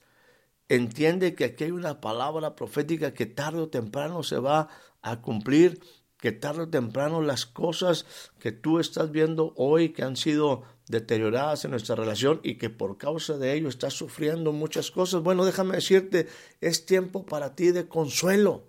Entiende 0.67 1.35
que 1.35 1.45
aquí 1.45 1.65
hay 1.65 1.71
una 1.71 2.01
palabra 2.01 2.55
profética 2.55 3.13
que 3.13 3.25
tarde 3.25 3.59
o 3.59 3.69
temprano 3.69 4.23
se 4.23 4.39
va 4.39 4.69
a 5.01 5.21
cumplir, 5.21 5.79
que 6.25 6.31
tarde 6.31 6.63
o 6.63 6.69
temprano 6.69 7.21
las 7.21 7.45
cosas 7.45 8.07
que 8.39 8.51
tú 8.51 8.79
estás 8.79 9.11
viendo 9.11 9.53
hoy 9.57 9.89
que 9.89 10.01
han 10.01 10.15
sido 10.15 10.63
deterioradas 10.87 11.65
en 11.65 11.69
nuestra 11.69 11.95
relación 11.95 12.39
y 12.41 12.57
que 12.57 12.71
por 12.71 12.97
causa 12.97 13.37
de 13.37 13.53
ello 13.53 13.69
estás 13.69 13.93
sufriendo 13.93 14.51
muchas 14.51 14.89
cosas, 14.89 15.21
bueno, 15.21 15.45
déjame 15.45 15.75
decirte, 15.75 16.27
es 16.61 16.87
tiempo 16.87 17.27
para 17.27 17.53
ti 17.53 17.69
de 17.69 17.87
consuelo, 17.87 18.63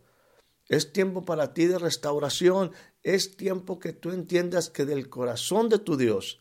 es 0.68 0.92
tiempo 0.92 1.24
para 1.24 1.54
ti 1.54 1.64
de 1.64 1.78
restauración, 1.78 2.72
es 3.02 3.38
tiempo 3.38 3.78
que 3.78 3.94
tú 3.94 4.10
entiendas 4.10 4.68
que 4.68 4.84
del 4.84 5.08
corazón 5.08 5.70
de 5.70 5.78
tu 5.78 5.96
Dios 5.96 6.40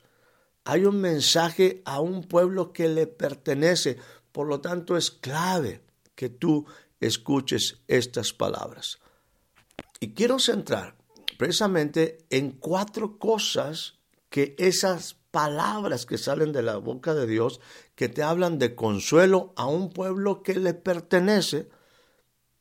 hay 0.66 0.84
un 0.84 1.00
mensaje 1.00 1.82
a 1.86 2.02
un 2.02 2.24
pueblo 2.26 2.74
que 2.74 2.90
le 2.90 3.08
pertenece, 3.08 4.00
por 4.34 4.48
lo 4.48 4.60
tanto 4.60 4.98
es 4.98 5.12
clave 5.12 5.80
que 6.14 6.28
tú 6.28 6.66
escuches 7.00 7.80
estas 7.88 8.34
palabras. 8.34 9.00
Y 10.02 10.14
quiero 10.14 10.40
centrar 10.40 10.95
precisamente 11.38 12.20
en 12.30 12.52
cuatro 12.52 13.18
cosas 13.18 14.00
que 14.30 14.56
esas 14.58 15.16
palabras 15.32 16.06
que 16.06 16.18
salen 16.18 16.52
de 16.52 16.62
la 16.62 16.78
boca 16.78 17.14
de 17.14 17.28
Dios 17.28 17.60
que 17.96 18.10
te 18.10 18.24
hablan 18.24 18.58
de 18.58 18.76
consuelo 18.76 19.54
a 19.56 19.66
un 19.66 19.90
pueblo 19.90 20.44
que 20.44 20.56
le 20.56 20.74
pertenece 20.74 21.70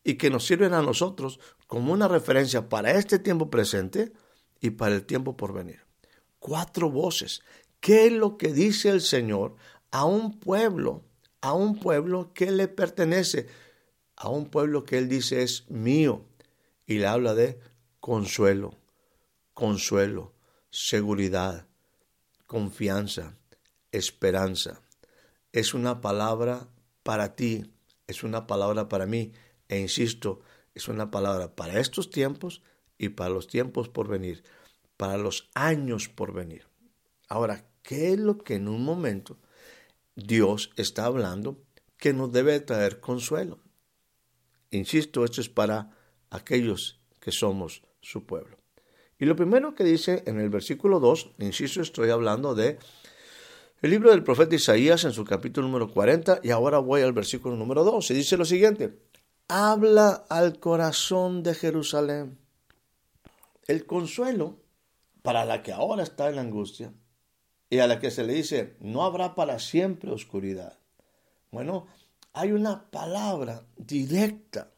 y 0.02 0.14
que 0.14 0.30
nos 0.30 0.44
sirven 0.44 0.74
a 0.74 0.82
nosotros 0.82 1.40
como 1.66 1.92
una 1.92 2.08
referencia 2.08 2.68
para 2.68 2.92
este 2.92 3.18
tiempo 3.18 3.50
presente 3.50 4.12
y 4.60 4.70
para 4.70 4.94
el 4.94 5.04
tiempo 5.04 5.36
por 5.36 5.52
venir. 5.52 5.80
Cuatro 6.38 6.90
voces. 6.90 7.42
¿Qué 7.80 8.06
es 8.06 8.12
lo 8.12 8.36
que 8.36 8.52
dice 8.52 8.88
el 8.90 9.00
Señor 9.00 9.56
a 9.90 10.04
un 10.04 10.38
pueblo, 10.38 11.04
a 11.40 11.54
un 11.54 11.78
pueblo 11.78 12.32
que 12.34 12.50
le 12.50 12.68
pertenece, 12.68 13.46
a 14.16 14.28
un 14.28 14.46
pueblo 14.46 14.84
que 14.84 14.98
Él 14.98 15.08
dice 15.08 15.42
es 15.42 15.68
mío? 15.70 16.24
Y 16.86 16.98
le 16.98 17.06
habla 17.06 17.34
de 17.34 17.58
consuelo, 18.04 18.76
consuelo, 19.54 20.34
seguridad, 20.68 21.66
confianza, 22.46 23.38
esperanza. 23.92 24.82
Es 25.52 25.72
una 25.72 26.02
palabra 26.02 26.68
para 27.02 27.34
ti, 27.34 27.72
es 28.06 28.22
una 28.22 28.46
palabra 28.46 28.90
para 28.90 29.06
mí, 29.06 29.32
e 29.70 29.78
insisto, 29.78 30.42
es 30.74 30.88
una 30.88 31.10
palabra 31.10 31.56
para 31.56 31.80
estos 31.80 32.10
tiempos 32.10 32.60
y 32.98 33.08
para 33.08 33.30
los 33.30 33.46
tiempos 33.46 33.88
por 33.88 34.06
venir, 34.06 34.44
para 34.98 35.16
los 35.16 35.48
años 35.54 36.10
por 36.10 36.34
venir. 36.34 36.66
Ahora, 37.26 37.66
¿qué 37.82 38.12
es 38.12 38.18
lo 38.18 38.36
que 38.36 38.56
en 38.56 38.68
un 38.68 38.84
momento 38.84 39.38
Dios 40.14 40.72
está 40.76 41.06
hablando 41.06 41.56
que 41.96 42.12
nos 42.12 42.30
debe 42.32 42.60
traer 42.60 43.00
consuelo? 43.00 43.60
Insisto, 44.70 45.24
esto 45.24 45.40
es 45.40 45.48
para 45.48 45.96
aquellos 46.28 47.00
que 47.18 47.32
somos 47.32 47.82
su 48.04 48.24
pueblo. 48.24 48.58
Y 49.18 49.24
lo 49.24 49.36
primero 49.36 49.74
que 49.74 49.84
dice 49.84 50.22
en 50.26 50.38
el 50.38 50.50
versículo 50.50 51.00
2, 51.00 51.32
insisto, 51.38 51.80
estoy 51.80 52.10
hablando 52.10 52.54
de 52.54 52.78
el 53.80 53.90
libro 53.90 54.10
del 54.10 54.24
profeta 54.24 54.54
Isaías 54.54 55.04
en 55.04 55.12
su 55.12 55.24
capítulo 55.24 55.66
número 55.66 55.92
40 55.92 56.40
y 56.42 56.50
ahora 56.50 56.78
voy 56.78 57.02
al 57.02 57.12
versículo 57.12 57.56
número 57.56 57.84
2 57.84 58.10
y 58.10 58.14
dice 58.14 58.36
lo 58.36 58.44
siguiente, 58.44 58.98
habla 59.48 60.24
al 60.28 60.58
corazón 60.58 61.42
de 61.42 61.54
Jerusalén. 61.54 62.38
El 63.66 63.86
consuelo 63.86 64.58
para 65.22 65.44
la 65.44 65.62
que 65.62 65.72
ahora 65.72 66.02
está 66.02 66.28
en 66.28 66.38
angustia 66.38 66.92
y 67.70 67.78
a 67.78 67.86
la 67.86 67.98
que 67.98 68.10
se 68.10 68.24
le 68.24 68.34
dice, 68.34 68.76
no 68.80 69.04
habrá 69.04 69.34
para 69.34 69.58
siempre 69.58 70.10
oscuridad. 70.10 70.78
Bueno, 71.50 71.86
hay 72.32 72.52
una 72.52 72.90
palabra 72.90 73.62
directa 73.76 74.70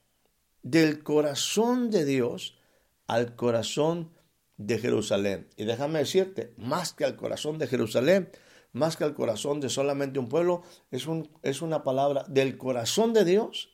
del 0.63 1.03
corazón 1.03 1.91
de 1.91 2.05
Dios 2.05 2.59
al 3.07 3.37
corazón 3.37 4.13
de 4.57 4.79
Jerusalén. 4.79 5.49
Y 5.57 5.65
déjame 5.65 6.01
decirte, 6.01 6.53
más 6.57 6.93
que 6.93 7.05
al 7.05 7.17
corazón 7.17 7.59
de 7.59 7.67
Jerusalén, 7.67 8.31
más 8.73 8.97
que 8.97 9.05
al 9.05 9.15
corazón 9.15 9.61
de 9.61 9.69
solamente 9.69 10.19
un 10.19 10.29
pueblo, 10.29 10.63
es, 10.91 11.07
un, 11.07 11.31
es 11.43 11.63
una 11.63 11.83
palabra 11.83 12.25
del 12.29 12.59
corazón 12.59 13.13
de 13.13 13.25
Dios 13.25 13.71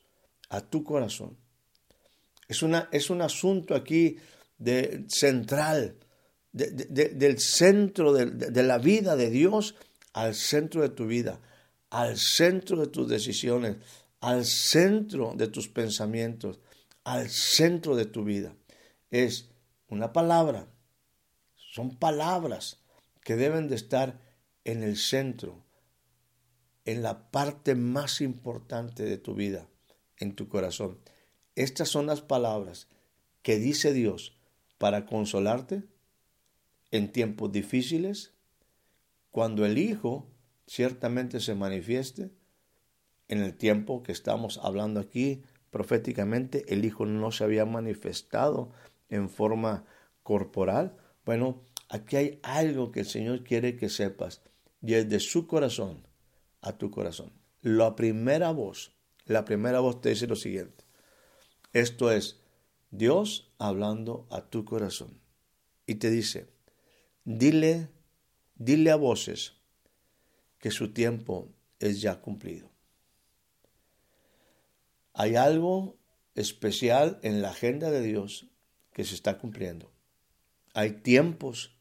a 0.49 0.61
tu 0.61 0.83
corazón. 0.83 1.37
Es, 2.47 2.63
una, 2.63 2.89
es 2.91 3.09
un 3.09 3.21
asunto 3.21 3.75
aquí 3.75 4.17
de, 4.57 5.05
central, 5.07 5.97
del 6.51 7.39
centro 7.39 8.13
de 8.13 8.63
la 8.63 8.77
vida 8.77 9.15
de 9.15 9.31
Dios 9.31 9.75
al 10.13 10.35
centro 10.35 10.83
de 10.83 10.89
tu 10.89 11.07
vida, 11.07 11.41
al 11.89 12.17
centro 12.17 12.79
de 12.79 12.87
tus 12.87 13.09
decisiones, 13.09 13.77
al 14.21 14.45
centro 14.45 15.33
de 15.35 15.47
tus 15.47 15.67
pensamientos, 15.67 16.59
al 17.03 17.29
centro 17.29 17.95
de 17.95 18.05
tu 18.05 18.23
vida. 18.23 18.55
Es 19.13 19.51
una 19.89 20.11
palabra, 20.11 20.65
son 21.55 21.95
palabras 21.95 22.79
que 23.21 23.35
deben 23.35 23.67
de 23.67 23.75
estar 23.75 24.19
en 24.63 24.81
el 24.81 24.97
centro, 24.97 25.63
en 26.85 27.03
la 27.03 27.29
parte 27.29 27.75
más 27.75 28.21
importante 28.21 29.03
de 29.03 29.19
tu 29.19 29.35
vida, 29.35 29.67
en 30.17 30.33
tu 30.33 30.49
corazón. 30.49 30.97
Estas 31.53 31.89
son 31.89 32.07
las 32.07 32.21
palabras 32.21 32.87
que 33.43 33.59
dice 33.59 33.93
Dios 33.93 34.35
para 34.79 35.05
consolarte 35.05 35.83
en 36.89 37.11
tiempos 37.11 37.51
difíciles, 37.51 38.33
cuando 39.29 39.63
el 39.63 39.77
Hijo 39.77 40.25
ciertamente 40.65 41.39
se 41.39 41.53
manifieste, 41.53 42.31
en 43.27 43.43
el 43.43 43.55
tiempo 43.55 44.01
que 44.01 44.11
estamos 44.11 44.59
hablando 44.63 44.99
aquí 44.99 45.43
proféticamente, 45.69 46.65
el 46.73 46.83
Hijo 46.83 47.05
no 47.05 47.31
se 47.31 47.43
había 47.43 47.65
manifestado 47.65 48.71
en 49.13 49.29
forma 49.29 49.85
corporal. 50.23 50.97
Bueno, 51.23 51.61
aquí 51.87 52.15
hay 52.15 52.39
algo 52.41 52.91
que 52.91 53.01
el 53.01 53.05
Señor 53.05 53.43
quiere 53.43 53.75
que 53.77 53.89
sepas, 53.89 54.41
desde 54.81 55.19
su 55.19 55.45
corazón 55.47 56.05
a 56.61 56.77
tu 56.77 56.89
corazón. 56.89 57.31
La 57.61 57.95
primera 57.95 58.51
voz, 58.51 58.91
la 59.25 59.45
primera 59.45 59.79
voz 59.79 60.01
te 60.01 60.09
dice 60.09 60.27
lo 60.27 60.35
siguiente. 60.35 60.83
Esto 61.73 62.11
es 62.11 62.39
Dios 62.89 63.51
hablando 63.59 64.27
a 64.31 64.41
tu 64.41 64.65
corazón. 64.65 65.21
Y 65.85 65.95
te 65.95 66.09
dice, 66.09 66.47
dile, 67.23 67.89
dile 68.55 68.91
a 68.91 68.95
voces 68.95 69.53
que 70.57 70.71
su 70.71 70.91
tiempo 70.91 71.49
es 71.79 72.01
ya 72.01 72.19
cumplido. 72.19 72.71
Hay 75.13 75.35
algo 75.35 75.97
especial 76.33 77.19
en 77.21 77.41
la 77.41 77.51
agenda 77.51 77.91
de 77.91 78.01
Dios 78.01 78.47
que 78.93 79.03
se 79.03 79.15
está 79.15 79.37
cumpliendo. 79.37 79.91
Hay 80.73 80.91
tiempos 80.91 81.75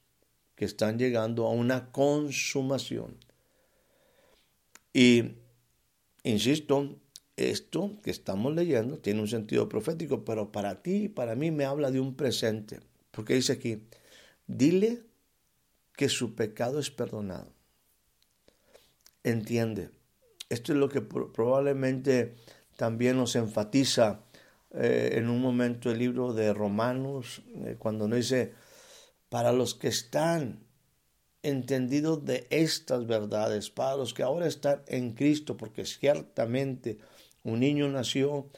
que 0.55 0.65
están 0.65 0.99
llegando 0.99 1.47
a 1.47 1.51
una 1.51 1.91
consumación. 1.93 3.17
Y, 4.93 5.37
insisto, 6.25 6.99
esto 7.37 7.99
que 8.03 8.11
estamos 8.11 8.55
leyendo 8.55 8.99
tiene 8.99 9.21
un 9.21 9.29
sentido 9.29 9.69
profético, 9.69 10.25
pero 10.25 10.53
para 10.53 10.83
ti 10.83 11.05
y 11.05 11.09
para 11.09 11.35
mí 11.35 11.51
me 11.51 11.65
habla 11.65 11.91
de 11.91 12.01
un 12.01 12.15
presente. 12.15 12.81
Porque 13.11 13.35
dice 13.35 13.55
aquí, 13.55 13.83
dile 14.47 15.03
que 15.97 16.09
su 16.09 16.35
pecado 16.35 16.79
es 16.79 16.91
perdonado. 16.91 17.53
Entiende, 19.25 19.91
esto 20.49 20.73
es 20.73 20.79
lo 20.79 20.89
que 20.89 21.01
probablemente 21.01 22.35
también 22.77 23.17
nos 23.17 23.37
enfatiza 23.37 24.25
eh, 24.75 25.11
en 25.15 25.29
un 25.29 25.41
momento 25.41 25.91
el 25.91 25.99
libro 25.99 26.33
de 26.33 26.53
Romanos, 26.55 27.43
eh, 27.65 27.77
cuando 27.79 28.09
nos 28.09 28.19
dice, 28.19 28.55
para 29.29 29.53
los 29.53 29.75
que 29.75 29.89
están 29.89 30.67
entendidos 31.43 32.25
de 32.25 32.47
estas 32.51 33.07
verdades, 33.07 33.71
para 33.71 33.97
los 33.97 34.15
que 34.15 34.23
ahora 34.23 34.47
están 34.47 34.83
en 34.87 35.13
Cristo, 35.13 35.57
porque 35.57 35.85
ciertamente 35.85 36.99
un 37.43 37.61
niño 37.61 37.89
nació, 37.89 38.49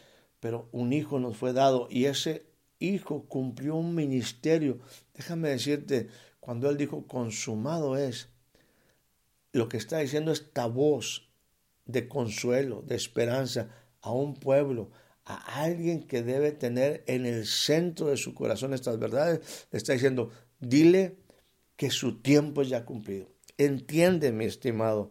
pero 0.41 0.69
un 0.73 0.93
hijo 0.93 1.19
nos 1.19 1.37
fue 1.37 1.53
dado 1.53 1.89
y 1.91 2.05
ese 2.05 2.47
hijo 2.79 3.25
cumplió 3.27 3.77
un 3.77 3.95
ministerio. 3.95 4.79
Déjame 5.15 5.49
decirte, 5.49 6.09
cuando 6.41 6.69
él 6.69 6.77
dijo 6.77 7.07
consumado 7.07 7.97
es, 7.97 8.29
lo 9.53 9.69
que 9.69 9.77
está 9.77 9.99
diciendo 9.99 10.33
esta 10.33 10.67
voz 10.67 11.31
de 11.87 12.09
consuelo, 12.09 12.83
de 12.83 12.97
esperanza 12.97 13.71
a 14.01 14.13
un 14.13 14.35
pueblo, 14.35 14.91
a 15.27 15.63
alguien 15.63 16.03
que 16.03 16.23
debe 16.23 16.53
tener 16.53 17.03
en 17.07 17.27
el 17.27 17.47
centro 17.47 18.09
de 18.09 18.17
su 18.17 18.35
corazón 18.35 18.75
estas 18.75 18.99
verdades, 18.99 19.67
le 19.71 19.79
está 19.79 19.93
diciendo, 19.93 20.31
dile 20.61 21.17
que 21.77 21.91
su 21.91 22.21
tiempo 22.21 22.63
es 22.63 22.69
ya 22.69 22.85
cumplido. 22.85 23.29
Entiende, 23.57 24.33
mi 24.33 24.45
estimado 24.45 25.11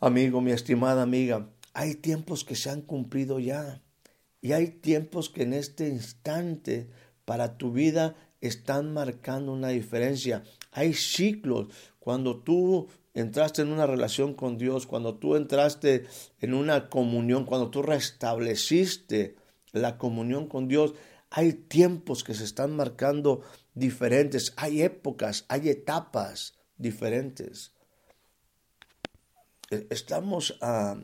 amigo, 0.00 0.40
mi 0.40 0.52
estimada 0.52 1.02
amiga, 1.02 1.50
hay 1.72 1.94
tiempos 1.94 2.44
que 2.44 2.56
se 2.56 2.70
han 2.70 2.82
cumplido 2.82 3.38
ya 3.38 3.82
y 4.40 4.52
hay 4.52 4.68
tiempos 4.68 5.30
que 5.30 5.42
en 5.42 5.52
este 5.52 5.88
instante 5.88 6.88
para 7.24 7.56
tu 7.58 7.72
vida 7.72 8.16
están 8.40 8.92
marcando 8.92 9.52
una 9.52 9.68
diferencia. 9.68 10.42
Hay 10.72 10.94
ciclos. 10.94 11.68
Cuando 12.08 12.38
tú 12.38 12.88
entraste 13.12 13.60
en 13.60 13.70
una 13.70 13.86
relación 13.86 14.32
con 14.32 14.56
Dios, 14.56 14.86
cuando 14.86 15.18
tú 15.18 15.36
entraste 15.36 16.06
en 16.40 16.54
una 16.54 16.88
comunión, 16.88 17.44
cuando 17.44 17.68
tú 17.68 17.82
restableciste 17.82 19.36
la 19.72 19.98
comunión 19.98 20.48
con 20.48 20.68
Dios, 20.68 20.94
hay 21.28 21.52
tiempos 21.52 22.24
que 22.24 22.32
se 22.32 22.44
están 22.44 22.74
marcando 22.74 23.42
diferentes, 23.74 24.54
hay 24.56 24.80
épocas, 24.80 25.44
hay 25.50 25.68
etapas 25.68 26.54
diferentes. 26.78 27.74
E, 29.70 29.86
estamos 29.90 30.56
a, 30.62 30.96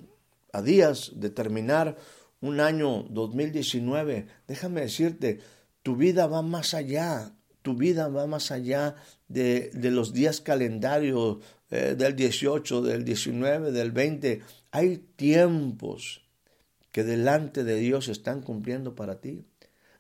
a 0.55 0.63
días 0.63 1.13
de 1.17 1.29
terminar 1.29 1.99
un 2.41 2.61
año 2.61 3.03
2019. 3.11 4.27
Déjame 4.49 4.81
decirte, 4.81 5.41
tu 5.83 5.97
vida 5.97 6.27
va 6.29 6.41
más 6.41 6.73
allá, 6.73 7.37
tu 7.65 7.75
vida 7.75 8.09
va 8.09 8.27
más 8.27 8.51
allá 8.51 8.95
de, 9.27 9.71
los 9.75 10.13
días 10.13 10.43
calendarios 10.43 11.39
eh, 11.71 11.95
del 11.97 12.15
18, 12.15 12.83
del 12.83 13.07
19, 13.07 13.73
del 13.73 13.91
20. 13.91 14.43
Hay 14.71 14.99
tiempos 15.17 16.29
que 16.93 17.05
delante 17.05 17.65
de 17.65 17.77
Dios 17.77 18.09
están 18.09 18.43
cumpliendo 18.43 18.95
para 18.95 19.23
ti. 19.23 19.47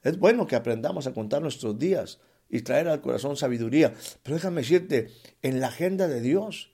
Es 0.03 0.18
bueno 0.18 0.46
que 0.46 0.57
aprendamos 0.57 1.07
a 1.07 1.14
contar 1.14 1.40
nuestros 1.40 1.79
días 1.79 2.20
y 2.50 2.61
traer 2.61 2.87
al 2.88 3.00
corazón 3.00 3.35
sabiduría, 3.38 3.94
pero 4.22 4.37
déjame 4.37 4.61
decirte, 4.61 5.09
en 5.40 5.61
la 5.61 5.68
agenda 5.68 6.07
de 6.07 6.20
Dios, 6.20 6.70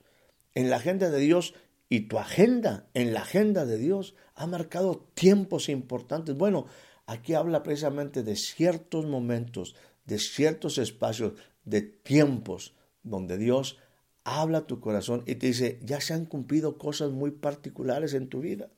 en 0.57 0.70
la 0.70 0.76
agenda 0.76 1.09
de 1.09 1.20
Dios 1.20 1.55
y 1.88 2.09
tu 2.09 2.18
agenda, 2.18 2.88
en 2.94 3.14
la 3.14 3.20
agenda 3.20 3.64
de 3.64 3.79
Dios, 3.79 4.16
ha 4.35 4.48
marcado 4.48 5.07
tiempos 5.14 5.68
importantes. 5.68 6.37
Bueno, 6.37 6.66
aquí 7.07 7.35
habla 7.35 7.62
precisamente 7.62 8.24
de 8.24 8.35
ciertos 8.35 9.07
momentos, 9.07 9.76
de 10.11 10.18
ciertos 10.18 10.77
espacios, 10.79 11.35
de 11.64 11.83
tiempos 11.83 12.75
donde 13.05 13.38
Dios 13.38 13.79
habla 14.25 14.59
a 14.59 14.66
tu 14.66 14.81
corazón 14.81 15.23
y 15.25 15.37
te 15.37 15.46
dice, 15.46 15.79
ya 15.85 16.01
se 16.01 16.14
han 16.14 16.27
cumplido 16.27 16.79
cosas 16.79 17.12
muy 17.12 17.31
particulares 17.31 18.12
en 18.14 18.29
tu 18.29 18.40
vida. 18.40 18.70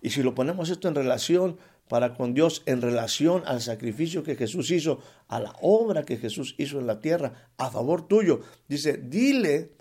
Y 0.00 0.10
si 0.10 0.22
lo 0.22 0.34
ponemos 0.34 0.70
esto 0.70 0.88
en 0.88 0.94
relación 0.94 1.58
para 1.86 2.14
con 2.14 2.32
Dios, 2.32 2.62
en 2.64 2.80
relación 2.80 3.42
al 3.44 3.60
sacrificio 3.60 4.22
que 4.22 4.36
Jesús 4.36 4.70
hizo, 4.70 5.00
a 5.28 5.38
la 5.38 5.54
obra 5.60 6.04
que 6.04 6.16
Jesús 6.16 6.54
hizo 6.56 6.80
en 6.80 6.86
la 6.86 7.00
tierra, 7.00 7.50
a 7.58 7.70
favor 7.70 8.08
tuyo, 8.08 8.40
dice, 8.66 8.96
dile 8.96 9.72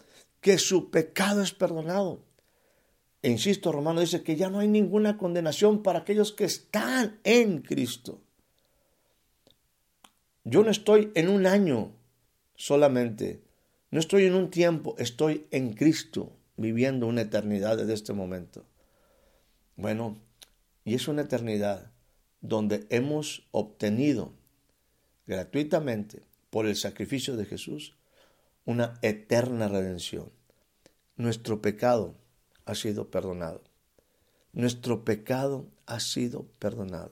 que 0.41 0.57
su 0.57 0.91
pecado 0.91 1.41
es 1.41 1.53
perdonado. 1.53 2.25
E 3.21 3.29
insisto, 3.29 3.71
Romano 3.71 4.01
dice 4.01 4.21
que 4.21 4.35
ya 4.35 4.49
no 4.49 4.59
hay 4.59 4.67
ninguna 4.67 5.17
condenación 5.17 5.81
para 5.81 5.99
aquellos 5.99 6.33
que 6.33 6.43
están 6.43 7.21
en 7.23 7.61
Cristo. 7.61 8.21
Yo 10.49 10.63
no 10.63 10.71
estoy 10.71 11.11
en 11.15 11.29
un 11.29 11.45
año 11.45 11.91
solamente 12.55 13.41
no 13.91 13.99
estoy 13.99 14.25
en 14.25 14.35
un 14.35 14.51
tiempo, 14.51 14.95
estoy 14.99 15.47
en 15.49 15.73
Cristo, 15.73 16.31
viviendo 16.57 17.07
una 17.07 17.21
eternidad 17.21 17.77
desde 17.77 17.93
este 17.93 18.13
momento. 18.13 18.65
Bueno, 19.75 20.19
y 20.85 20.93
es 20.93 21.07
una 21.07 21.23
eternidad 21.23 21.91
donde 22.41 22.85
hemos 22.91 23.47
obtenido 23.51 24.33
gratuitamente 25.25 26.21
por 26.51 26.67
el 26.67 26.75
sacrificio 26.75 27.35
de 27.35 27.45
Jesús 27.45 27.95
una 28.65 28.99
eterna 29.01 29.67
redención. 29.67 30.31
Nuestro 31.15 31.61
pecado 31.61 32.15
ha 32.65 32.75
sido 32.75 33.09
perdonado. 33.09 33.63
Nuestro 34.53 35.03
pecado 35.03 35.65
ha 35.87 35.99
sido 35.99 36.45
perdonado. 36.59 37.11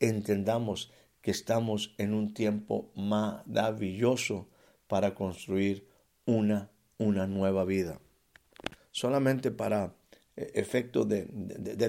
Entendamos 0.00 0.90
que 1.26 1.32
estamos 1.32 1.92
en 1.98 2.14
un 2.14 2.32
tiempo 2.32 2.92
maravilloso 2.94 4.46
para 4.86 5.16
construir 5.16 5.84
una, 6.24 6.70
una 6.98 7.26
nueva 7.26 7.64
vida. 7.64 8.00
Solamente 8.92 9.50
para 9.50 9.92
eh, 10.36 10.52
efecto 10.54 11.04
de, 11.04 11.26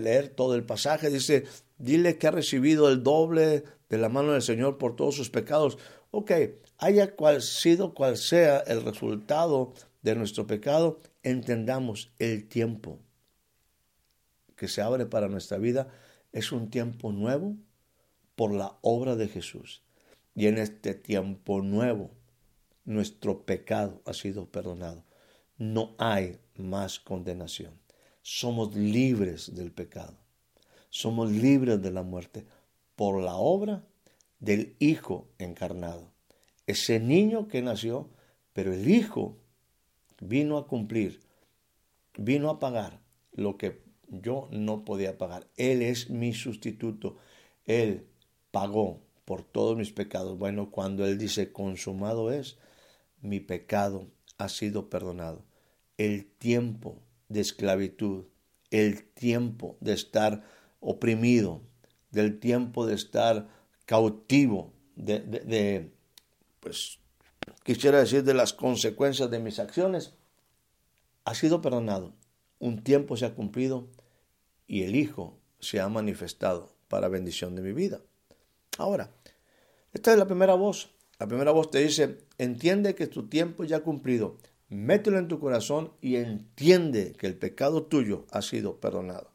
leer 0.01 0.29
todo 0.29 0.55
el 0.55 0.63
pasaje, 0.63 1.11
dice, 1.11 1.43
dile 1.77 2.17
que 2.17 2.25
ha 2.25 2.31
recibido 2.31 2.89
el 2.89 3.03
doble 3.03 3.63
de 3.89 3.97
la 3.99 4.09
mano 4.09 4.31
del 4.31 4.41
Señor 4.41 4.79
por 4.79 4.95
todos 4.95 5.13
sus 5.13 5.29
pecados. 5.29 5.77
Ok, 6.09 6.31
haya 6.79 7.15
cual 7.15 7.43
sido 7.43 7.93
cual 7.93 8.17
sea 8.17 8.57
el 8.61 8.81
resultado 8.81 9.71
de 10.01 10.15
nuestro 10.15 10.47
pecado, 10.47 10.99
entendamos 11.21 12.11
el 12.17 12.47
tiempo 12.47 12.97
que 14.55 14.67
se 14.67 14.81
abre 14.81 15.05
para 15.05 15.27
nuestra 15.27 15.59
vida 15.59 15.89
es 16.31 16.51
un 16.51 16.71
tiempo 16.71 17.11
nuevo 17.11 17.55
por 18.37 18.53
la 18.53 18.77
obra 18.81 19.15
de 19.15 19.27
Jesús. 19.27 19.81
Y 20.35 20.45
en 20.45 20.59
este 20.59 20.93
tiempo 20.93 21.63
nuevo, 21.63 22.11
nuestro 22.85 23.47
pecado 23.47 23.99
ha 24.05 24.13
sido 24.13 24.45
perdonado. 24.45 25.03
No 25.57 25.95
hay 25.97 26.37
más 26.55 26.99
condenación. 26.99 27.73
Somos 28.21 28.75
libres 28.75 29.55
del 29.55 29.71
pecado. 29.71 30.15
Somos 30.91 31.31
libres 31.31 31.81
de 31.81 31.89
la 31.89 32.03
muerte 32.03 32.45
por 32.95 33.19
la 33.23 33.35
obra 33.37 33.83
del 34.39 34.75
Hijo 34.77 35.27
encarnado. 35.39 36.11
Ese 36.67 36.99
niño 36.99 37.47
que 37.47 37.63
nació, 37.63 38.07
pero 38.53 38.71
el 38.71 38.87
Hijo 38.87 39.35
vino 40.21 40.59
a 40.59 40.67
cumplir, 40.67 41.21
vino 42.15 42.51
a 42.51 42.59
pagar 42.59 42.99
lo 43.31 43.57
que 43.57 43.81
yo 44.09 44.47
no 44.51 44.85
podía 44.85 45.17
pagar. 45.17 45.47
Él 45.57 45.81
es 45.81 46.11
mi 46.11 46.33
sustituto. 46.33 47.17
Él 47.65 48.05
pagó 48.57 49.03
por 49.23 49.43
todos 49.43 49.77
mis 49.77 49.91
pecados. 49.91 50.39
Bueno, 50.39 50.71
cuando 50.71 51.05
Él 51.05 51.19
dice 51.19 51.51
consumado 51.51 52.31
es, 52.31 52.57
mi 53.21 53.39
pecado 53.39 54.07
ha 54.39 54.49
sido 54.49 54.89
perdonado. 54.89 55.45
El 55.99 56.25
tiempo 56.25 56.99
de 57.29 57.41
esclavitud, 57.41 58.25
el 58.71 59.03
tiempo 59.03 59.77
de 59.79 59.93
estar 59.93 60.43
oprimido, 60.79 61.61
del 62.09 62.39
tiempo 62.39 62.87
de 62.87 62.95
estar 62.95 63.47
cautivo, 63.85 64.73
de, 64.95 65.19
de 65.19 65.91
pues, 66.59 66.97
quisiera 67.61 67.99
decir, 67.99 68.23
de 68.23 68.33
las 68.33 68.53
consecuencias 68.53 69.29
de 69.29 69.37
mis 69.37 69.59
acciones, 69.59 70.15
ha 71.25 71.35
sido 71.35 71.61
perdonado. 71.61 72.15
Un 72.57 72.81
tiempo 72.81 73.15
se 73.17 73.27
ha 73.27 73.35
cumplido 73.35 73.87
y 74.65 74.81
el 74.81 74.95
Hijo 74.95 75.37
se 75.59 75.79
ha 75.79 75.89
manifestado 75.89 76.75
para 76.87 77.07
bendición 77.07 77.55
de 77.55 77.61
mi 77.61 77.71
vida. 77.71 78.01
Ahora, 78.77 79.11
esta 79.93 80.11
es 80.11 80.17
la 80.17 80.27
primera 80.27 80.53
voz. 80.53 80.91
La 81.19 81.27
primera 81.27 81.51
voz 81.51 81.71
te 81.71 81.79
dice, 81.79 82.19
entiende 82.37 82.93
que 82.93 83.07
tu 83.07 83.27
tiempo 83.27 83.63
ya 83.63 83.77
ha 83.77 83.83
cumplido, 83.83 84.37
mételo 84.69 85.17
en 85.17 85.27
tu 85.27 85.39
corazón 85.39 85.93
y 85.99 86.17
entiende 86.17 87.13
que 87.13 87.25
el 87.25 87.35
pecado 87.35 87.83
tuyo 87.83 88.25
ha 88.31 88.43
sido 88.43 88.79
perdonado. 88.79 89.31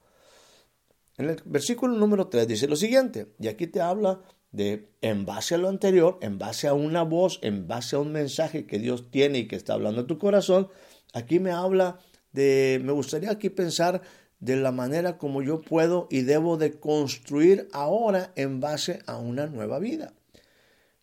En 1.18 1.28
el 1.28 1.42
versículo 1.44 1.96
número 1.96 2.28
3 2.28 2.46
dice 2.46 2.68
lo 2.68 2.76
siguiente, 2.76 3.33
y 3.40 3.48
aquí 3.48 3.66
te 3.66 3.81
habla 3.81 4.22
de, 4.52 4.90
en 5.00 5.26
base 5.26 5.57
a 5.57 5.59
lo 5.59 5.68
anterior, 5.68 6.18
en 6.22 6.38
base 6.38 6.68
a 6.68 6.74
una 6.74 7.02
voz, 7.02 7.40
en 7.42 7.66
base 7.66 7.96
a 7.96 7.98
un 7.98 8.12
mensaje 8.12 8.66
que 8.66 8.78
Dios 8.78 9.11
tiene 9.11 9.38
y 9.38 9.48
que 9.48 9.57
está 9.57 9.74
hablando 9.74 10.02
en 10.02 10.07
tu 10.07 10.18
corazón, 10.18 10.68
aquí 11.12 11.40
me 11.40 11.50
habla 11.50 11.98
de, 12.33 12.81
me 12.85 12.92
gustaría 12.92 13.31
aquí 13.31 13.50
pensar 13.50 14.02
de 14.42 14.57
la 14.57 14.72
manera 14.72 15.18
como 15.18 15.40
yo 15.40 15.61
puedo 15.61 16.09
y 16.11 16.22
debo 16.22 16.57
de 16.57 16.81
construir 16.81 17.68
ahora 17.72 18.33
en 18.35 18.59
base 18.59 18.98
a 19.07 19.16
una 19.16 19.46
nueva 19.46 19.78
vida. 19.78 20.14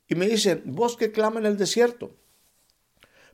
Y 0.10 0.16
me 0.16 0.28
dice, 0.28 0.62
vos 0.66 0.98
que 0.98 1.14
clama 1.14 1.40
en 1.40 1.46
el 1.46 1.56
desierto, 1.56 2.12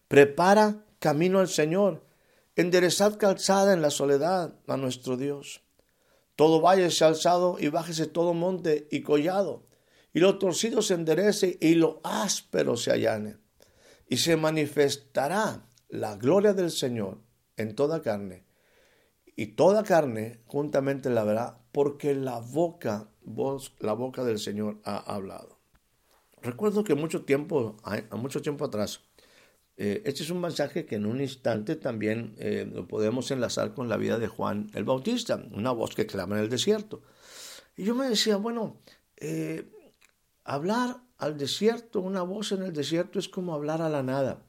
prepara 0.08 0.86
camino 1.00 1.40
al 1.40 1.48
Señor, 1.48 2.04
enderezad 2.56 3.18
calzada 3.18 3.74
en 3.74 3.82
la 3.82 3.90
soledad 3.90 4.54
a 4.68 4.78
nuestro 4.78 5.18
Dios. 5.18 5.64
Todo 6.36 6.62
valle 6.62 6.92
se 6.92 7.04
alzado 7.04 7.58
y 7.60 7.70
bájese 7.70 8.06
todo 8.06 8.36
monte 8.36 8.88
y 8.92 9.02
collado, 9.02 9.66
y 10.14 10.20
lo 10.20 10.38
torcido 10.38 10.84
se 10.84 10.94
enderece 10.94 11.58
y 11.60 11.74
lo 11.74 12.00
áspero 12.04 12.78
se 12.78 12.92
allane. 12.92 13.38
Y 14.08 14.18
se 14.18 14.38
manifestará 14.38 15.66
la 15.90 16.16
gloria 16.16 16.54
del 16.54 16.70
Señor 16.70 17.18
en 17.58 17.74
toda 17.74 18.04
carne, 18.04 18.45
y 19.36 19.48
toda 19.48 19.84
carne 19.84 20.40
juntamente 20.46 21.10
la 21.10 21.24
verá, 21.24 21.60
porque 21.72 22.16
la 22.16 22.40
boca, 22.40 23.10
la 23.80 23.94
boca 23.94 24.24
del 24.24 24.40
Señor 24.40 24.80
ha 24.84 24.98
hablado. 24.98 25.60
Recuerdo 26.42 26.84
que 26.84 26.96
mucho 26.96 27.24
tiempo, 27.24 27.76
mucho 28.12 28.42
tiempo 28.42 28.66
atrás, 28.66 29.02
eh, 29.78 30.04
este 30.06 30.24
es 30.24 30.30
un 30.30 30.40
mensaje 30.40 30.86
que 30.86 30.96
en 30.96 31.06
un 31.06 31.20
instante 31.20 31.76
también 31.76 32.36
eh, 32.38 32.70
lo 32.72 32.88
podemos 32.88 33.30
enlazar 33.32 33.74
con 33.74 33.90
la 33.90 33.98
vida 33.98 34.20
de 34.20 34.28
Juan 34.28 34.70
el 34.74 34.86
Bautista, 34.86 35.44
una 35.52 35.72
voz 35.72 35.96
que 35.96 36.06
clama 36.06 36.38
en 36.38 36.44
el 36.44 36.50
desierto. 36.50 37.02
Y 37.76 37.84
yo 37.84 37.94
me 37.94 38.08
decía, 38.08 38.38
bueno, 38.38 38.80
eh, 39.18 39.70
hablar 40.46 41.02
al 41.18 41.38
desierto, 41.38 42.00
una 42.00 42.22
voz 42.22 42.54
en 42.54 42.64
el 42.64 42.72
desierto 42.72 43.20
es 43.20 43.28
como 43.28 43.54
hablar 43.54 43.82
a 43.82 43.90
la 43.90 44.02
nada. 44.02 44.44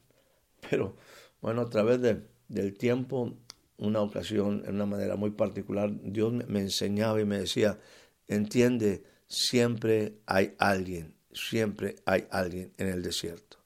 Pero 0.69 0.95
bueno, 1.41 1.61
a 1.61 1.69
través 1.69 1.99
del 2.01 2.77
tiempo 2.77 3.37
una 3.77 4.01
ocasión, 4.01 4.63
en 4.65 4.75
una 4.75 4.85
manera 4.85 5.15
muy 5.15 5.31
particular, 5.31 5.91
Dios 6.01 6.33
me 6.47 6.59
enseñaba 6.59 7.21
y 7.21 7.25
me 7.25 7.39
decía, 7.39 7.79
entiende, 8.27 9.03
siempre 9.27 10.19
hay 10.25 10.55
alguien, 10.57 11.13
siempre 11.31 11.97
hay 12.05 12.25
alguien 12.31 12.73
en 12.77 12.87
el 12.87 13.03
desierto. 13.03 13.57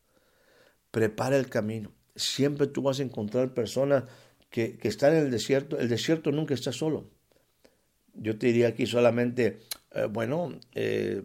Prepara 0.91 1.37
el 1.37 1.47
camino. 1.47 1.93
Siempre 2.15 2.67
tú 2.67 2.81
vas 2.81 2.99
a 2.99 3.03
encontrar 3.03 3.53
personas 3.53 4.03
que, 4.49 4.77
están 4.83 5.15
en 5.15 5.25
el 5.25 5.31
desierto. 5.31 5.79
El 5.79 5.87
desierto 5.87 6.31
nunca 6.31 6.53
está 6.53 6.73
solo. 6.73 7.09
Yo 8.13 8.37
te 8.37 8.47
diría 8.47 8.67
aquí 8.67 8.85
solamente, 8.85 9.59
eh, 9.93 10.07
bueno, 10.11 10.59
eh, 10.75 11.23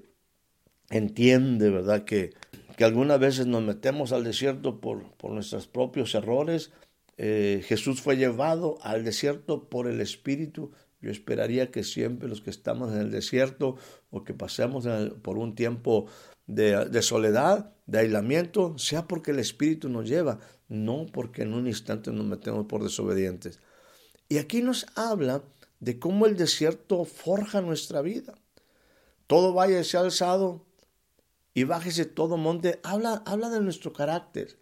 entiende, 0.91 1.71
¿verdad? 1.71 2.05
Que, 2.05 2.33
que 2.77 2.85
algunas 2.85 3.19
veces 3.19 3.47
nos 3.47 3.63
metemos 3.63 4.13
al 4.13 4.23
desierto 4.23 4.81
por, 4.81 5.11
por 5.17 5.33
nuestros 5.33 5.67
propios 5.67 6.15
errores, 6.15 6.71
eh, 7.19 7.65
Jesús 7.67 8.01
fue 8.01 8.17
llevado 8.17 8.79
al 8.83 9.05
desierto 9.05 9.69
por 9.69 9.89
el 9.89 10.01
Espíritu. 10.01 10.73
Yo 11.01 11.11
esperaría 11.11 11.71
que 11.71 11.83
siempre 11.83 12.29
los 12.29 12.41
que 12.41 12.51
estamos 12.51 12.93
en 12.93 13.01
el 13.01 13.11
desierto 13.11 13.77
o 14.11 14.25
que 14.25 14.35
pasemos 14.35 14.87
por 15.23 15.39
un 15.39 15.55
tiempo 15.55 16.07
de, 16.47 17.03
soledad, 17.03 17.73
de 17.87 18.01
aislamiento, 18.01 18.79
sea 18.79 19.07
porque 19.07 19.31
el 19.31 19.39
Espíritu 19.39 19.89
nos 19.89 20.09
lleva, 20.09 20.41
no 20.69 21.07
porque 21.13 21.43
en 21.43 21.55
un 21.55 21.67
instante 21.67 22.13
nos 22.13 22.27
metemos 22.27 22.67
por 22.67 22.83
desobedientes. 22.83 23.61
Y 24.29 24.39
aquí 24.39 24.63
nos 24.63 24.87
habla 24.95 25.43
de 25.81 25.99
cómo 25.99 26.27
el 26.27 26.37
desierto 26.37 27.05
forja 27.05 27.61
nuestra 27.61 28.03
vida. 28.03 28.35
Todo 29.27 29.55
valle 29.55 29.85
se 29.85 29.97
ha 29.97 30.01
alzado 30.01 30.65
y 31.55 31.65
bájese 31.65 32.05
todo 32.05 32.37
monte. 32.37 32.81
Habla, 32.83 33.23
habla 33.27 33.51
de 33.51 33.61
nuestro 33.61 33.93
carácter 33.93 34.57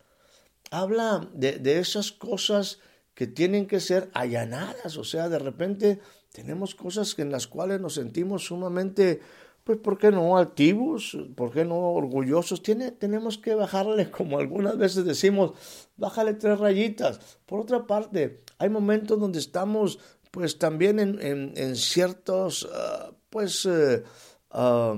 habla 0.70 1.28
de, 1.32 1.78
esas 1.78 2.12
cosas 2.12 2.80
que 3.14 3.26
tienen 3.26 3.66
que 3.66 3.80
ser 3.80 4.10
allanadas, 4.14 4.96
o 4.96 5.04
sea, 5.04 5.28
de 5.28 5.38
repente 5.38 6.00
tenemos 6.32 6.74
cosas 6.74 7.16
en 7.18 7.30
las 7.30 7.46
cuales 7.46 7.80
nos 7.80 7.94
sentimos 7.94 8.46
sumamente, 8.46 9.20
pues, 9.62 9.78
¿por 9.78 9.98
qué 9.98 10.10
no 10.10 10.36
altivos? 10.36 11.16
¿Por 11.36 11.52
qué 11.52 11.64
no 11.64 11.76
orgullosos? 11.92 12.62
Tiene, 12.62 12.90
tenemos 12.90 13.38
que 13.38 13.54
bajarle, 13.54 14.10
como 14.10 14.38
algunas 14.38 14.76
veces 14.76 15.04
decimos, 15.04 15.52
bájale 15.96 16.34
tres 16.34 16.58
rayitas. 16.58 17.38
Por 17.46 17.60
otra 17.60 17.86
parte, 17.86 18.42
hay 18.58 18.68
momentos 18.68 19.20
donde 19.20 19.38
estamos, 19.38 20.00
pues, 20.32 20.58
también 20.58 20.98
en, 20.98 21.76
ciertos, 21.76 22.68
ah, 22.74 23.12
pues, 23.30 23.64
eh, 23.66 24.02
ah, 24.50 24.96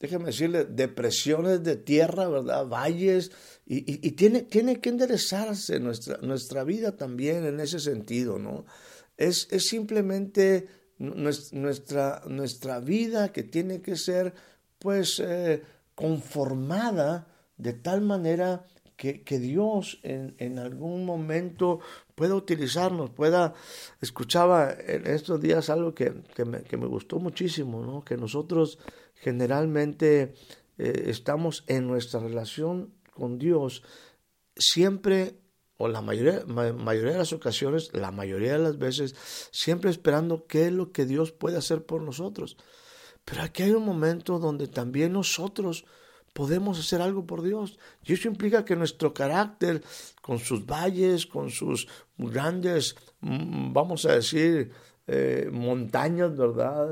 déjeme 0.00 0.26
decirle, 0.26 0.64
depresiones 0.64 1.62
de 1.62 1.76
tierra, 1.76 2.28
¿verdad? 2.28 2.66
Valles, 2.66 3.32
y, 3.66 4.12
tiene, 4.12 4.42
tiene, 4.42 4.80
que 4.80 4.88
enderezarse 4.88 5.78
nuestra, 5.78 6.18
nuestra 6.22 6.64
vida 6.64 6.96
también 6.96 7.44
en 7.44 7.60
ese 7.60 7.80
sentido, 7.80 8.38
¿no? 8.38 8.64
Es, 9.16 9.48
es 9.50 9.66
simplemente 9.68 10.68
nuestra, 10.98 12.22
nuestra 12.26 12.80
vida 12.80 13.30
que 13.30 13.42
tiene 13.42 13.82
que 13.82 13.96
ser, 13.96 14.32
pues, 14.78 15.20
eh, 15.20 15.62
conformada 15.94 17.26
de 17.56 17.72
tal 17.74 18.00
manera 18.00 18.64
que, 18.96 19.22
que 19.22 19.38
Dios 19.38 20.00
en, 20.02 20.34
en, 20.38 20.58
algún 20.58 21.04
momento 21.04 21.80
pueda 22.14 22.34
utilizarnos, 22.34 23.10
pueda... 23.10 23.54
Escuchaba 24.00 24.72
en 24.72 25.06
estos 25.06 25.40
días 25.40 25.70
algo 25.70 25.94
que, 25.94 26.14
que, 26.34 26.44
me, 26.44 26.62
que 26.62 26.76
me, 26.76 26.86
gustó 26.86 27.18
muchísimo, 27.18 27.84
¿no? 27.84 28.04
Que 28.04 28.16
nosotros 28.16 28.78
generalmente 29.20 30.34
eh, 30.78 31.04
estamos 31.06 31.64
en 31.66 31.86
nuestra 31.86 32.20
relación 32.20 32.92
con 33.12 33.38
Dios 33.38 33.82
siempre 34.56 35.38
o 35.76 35.86
la 35.86 36.02
mayoría, 36.02 36.44
mayoría 36.46 37.12
de 37.12 37.18
las 37.18 37.32
ocasiones, 37.32 37.90
la 37.92 38.10
mayoría 38.10 38.52
de 38.52 38.58
las 38.58 38.78
veces, 38.78 39.14
siempre 39.52 39.90
esperando 39.90 40.46
qué 40.46 40.66
es 40.66 40.72
lo 40.72 40.90
que 40.90 41.06
Dios 41.06 41.30
puede 41.30 41.56
hacer 41.56 41.86
por 41.86 42.02
nosotros. 42.02 42.56
Pero 43.24 43.42
aquí 43.42 43.62
hay 43.62 43.70
un 43.70 43.84
momento 43.84 44.40
donde 44.40 44.66
también 44.66 45.12
nosotros 45.12 45.84
podemos 46.32 46.80
hacer 46.80 47.00
algo 47.00 47.26
por 47.26 47.42
Dios. 47.42 47.78
Y 48.04 48.14
eso 48.14 48.26
implica 48.26 48.64
que 48.64 48.74
nuestro 48.74 49.14
carácter, 49.14 49.84
con 50.20 50.40
sus 50.40 50.66
valles, 50.66 51.26
con 51.26 51.50
sus 51.50 51.86
grandes, 52.16 52.96
mm, 53.20 53.72
vamos 53.72 54.04
a 54.04 54.14
decir, 54.14 54.72
eh, 55.10 55.48
montañas, 55.50 56.36
¿verdad? 56.36 56.86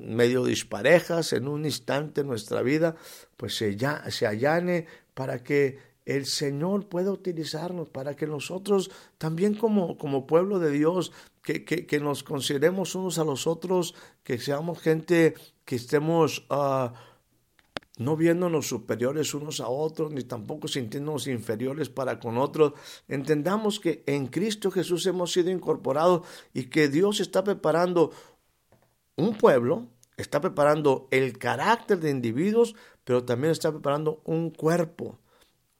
Medio 0.00 0.44
disparejas 0.44 1.32
en 1.32 1.46
un 1.46 1.64
instante 1.64 2.24
nuestra 2.24 2.62
vida, 2.62 2.96
pues 3.36 3.56
se, 3.56 3.76
ya, 3.76 4.10
se 4.10 4.26
allane 4.26 4.86
para 5.14 5.42
que 5.42 5.78
el 6.04 6.26
Señor 6.26 6.88
pueda 6.88 7.12
utilizarnos 7.12 7.88
para 7.88 8.16
que 8.16 8.26
nosotros 8.26 8.90
también 9.18 9.54
como, 9.54 9.96
como 9.96 10.26
pueblo 10.26 10.58
de 10.58 10.72
Dios, 10.72 11.12
que, 11.44 11.64
que, 11.64 12.00
nos 12.00 12.24
consideremos 12.24 12.96
unos 12.96 13.18
a 13.18 13.24
los 13.24 13.46
otros, 13.46 13.94
que 14.24 14.38
seamos 14.38 14.80
gente 14.80 15.34
que 15.64 15.76
estemos 15.76 16.44
uh, 16.50 16.90
no 18.00 18.16
viéndonos 18.16 18.66
superiores 18.66 19.34
unos 19.34 19.60
a 19.60 19.68
otros, 19.68 20.10
ni 20.10 20.24
tampoco 20.24 20.68
sintiéndonos 20.68 21.26
inferiores 21.26 21.90
para 21.90 22.18
con 22.18 22.38
otros. 22.38 22.72
Entendamos 23.08 23.78
que 23.78 24.02
en 24.06 24.28
Cristo 24.28 24.70
Jesús 24.70 25.04
hemos 25.04 25.32
sido 25.32 25.50
incorporados 25.50 26.26
y 26.54 26.64
que 26.64 26.88
Dios 26.88 27.20
está 27.20 27.44
preparando 27.44 28.10
un 29.16 29.36
pueblo, 29.36 29.88
está 30.16 30.40
preparando 30.40 31.08
el 31.10 31.36
carácter 31.36 32.00
de 32.00 32.10
individuos, 32.10 32.74
pero 33.04 33.24
también 33.24 33.52
está 33.52 33.70
preparando 33.70 34.22
un 34.24 34.48
cuerpo 34.48 35.18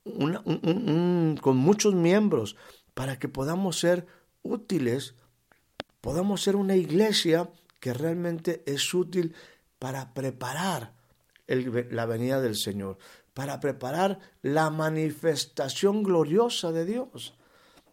con 0.05 1.57
muchos 1.57 1.95
miembros 1.95 2.55
para 2.93 3.19
que 3.19 3.29
podamos 3.29 3.79
ser 3.79 4.07
útiles, 4.43 5.15
podamos 6.03 6.43
ser 6.43 6.57
una 6.57 6.77
iglesia 6.77 7.51
que 7.81 7.95
realmente 7.95 8.63
es 8.67 8.93
útil 8.93 9.35
para 9.79 10.13
preparar 10.13 11.00
la 11.91 12.07
venida 12.07 12.41
del 12.41 12.57
Señor, 12.57 12.99
para 13.35 13.61
preparar 13.61 14.19
la 14.43 14.71
manifestación 14.71 16.03
gloriosa 16.03 16.73
de 16.73 16.85
Dios. 16.85 17.35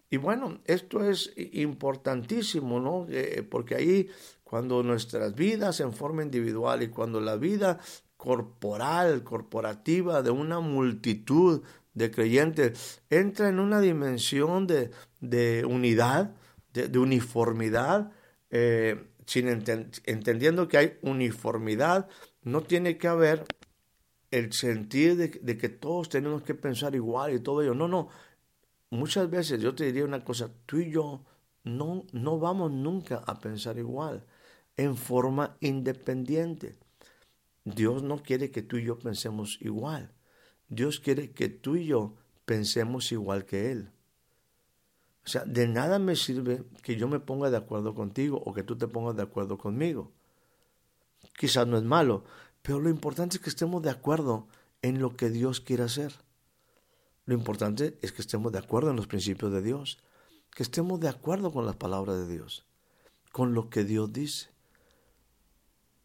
Y 0.09 0.17
bueno, 0.17 0.59
esto 0.65 1.03
es 1.03 1.33
importantísimo, 1.35 2.79
¿no? 2.79 3.05
Eh, 3.09 3.45
porque 3.49 3.75
ahí 3.75 4.09
cuando 4.43 4.81
nuestras 4.81 5.35
vidas 5.35 5.81
en 5.81 5.91
forma 5.91 6.23
individual 6.23 6.81
y 6.81 6.87
cuando 6.87 7.19
la 7.19 7.35
vida 7.35 7.79
corporal, 8.15 9.23
corporativa 9.23 10.21
de 10.21 10.31
una 10.31 10.59
multitud 10.61 11.61
de 11.93 12.11
creyentes 12.11 13.01
entra 13.09 13.49
en 13.49 13.59
una 13.59 13.81
dimensión 13.81 14.65
de, 14.65 14.91
de 15.19 15.65
unidad, 15.65 16.35
de, 16.73 16.99
uniformidad, 16.99 18.11
eh, 18.49 19.03
sin 19.27 19.47
entendiendo 19.49 20.67
que 20.67 20.77
hay 20.77 20.97
uniformidad, 21.01 22.09
no 22.43 22.63
tiene 22.63 22.97
que 22.97 23.07
haber 23.07 23.45
el 24.31 24.53
sentir 24.53 25.17
de, 25.17 25.57
que 25.57 25.69
todos 25.69 26.09
tenemos 26.09 26.43
que 26.43 26.55
pensar 26.55 26.95
igual 26.95 27.33
y 27.33 27.39
todo 27.39 27.61
ello. 27.61 27.75
No, 27.75 27.87
no. 27.87 28.09
Muchas 28.89 29.29
veces 29.29 29.61
yo 29.61 29.75
te 29.75 29.85
diría 29.85 30.05
una 30.05 30.23
cosa, 30.23 30.49
tú 30.65 30.79
y 30.79 30.91
yo 30.91 31.25
no, 31.65 32.05
no 32.13 32.39
vamos 32.39 32.71
nunca 32.71 33.17
a 33.27 33.39
pensar 33.39 33.77
igual, 33.77 34.25
en 34.77 34.95
forma 34.95 35.57
independiente. 35.59 36.77
Dios 37.65 38.03
no 38.03 38.23
quiere 38.23 38.49
que 38.49 38.61
tú 38.61 38.77
y 38.77 38.85
yo 38.85 38.97
pensemos 38.97 39.57
igual. 39.61 40.13
Dios 40.69 41.01
quiere 41.01 41.31
que 41.31 41.49
tú 41.49 41.75
y 41.75 41.87
yo 41.87 42.15
pensemos 42.45 43.11
igual 43.11 43.45
que 43.45 43.71
Él. 43.71 43.91
O 45.27 45.29
sea, 45.29 45.43
de 45.45 45.67
nada 45.67 45.99
me 45.99 46.15
sirve 46.15 46.63
que 46.81 46.95
yo 46.95 47.07
me 47.07 47.19
ponga 47.19 47.51
de 47.51 47.57
acuerdo 47.57 47.93
contigo 47.93 48.41
o 48.43 48.53
que 48.53 48.63
tú 48.63 48.75
te 48.77 48.87
pongas 48.87 49.15
de 49.15 49.23
acuerdo 49.23 49.59
conmigo 49.59 50.11
quizás 51.37 51.67
no 51.67 51.77
es 51.77 51.83
malo, 51.83 52.25
pero 52.61 52.79
lo 52.79 52.89
importante 52.89 53.37
es 53.37 53.43
que 53.43 53.49
estemos 53.49 53.81
de 53.81 53.91
acuerdo 53.91 54.47
en 54.81 54.99
lo 54.99 55.15
que 55.15 55.29
Dios 55.29 55.61
quiere 55.61 55.83
hacer. 55.83 56.13
Lo 57.25 57.33
importante 57.33 57.97
es 58.01 58.11
que 58.11 58.21
estemos 58.21 58.51
de 58.51 58.59
acuerdo 58.59 58.89
en 58.89 58.95
los 58.95 59.07
principios 59.07 59.51
de 59.51 59.61
Dios, 59.61 59.99
que 60.53 60.63
estemos 60.63 60.99
de 60.99 61.09
acuerdo 61.09 61.51
con 61.51 61.65
las 61.65 61.75
palabras 61.75 62.17
de 62.17 62.27
Dios, 62.27 62.65
con 63.31 63.53
lo 63.53 63.69
que 63.69 63.83
Dios 63.83 64.11
dice. 64.11 64.49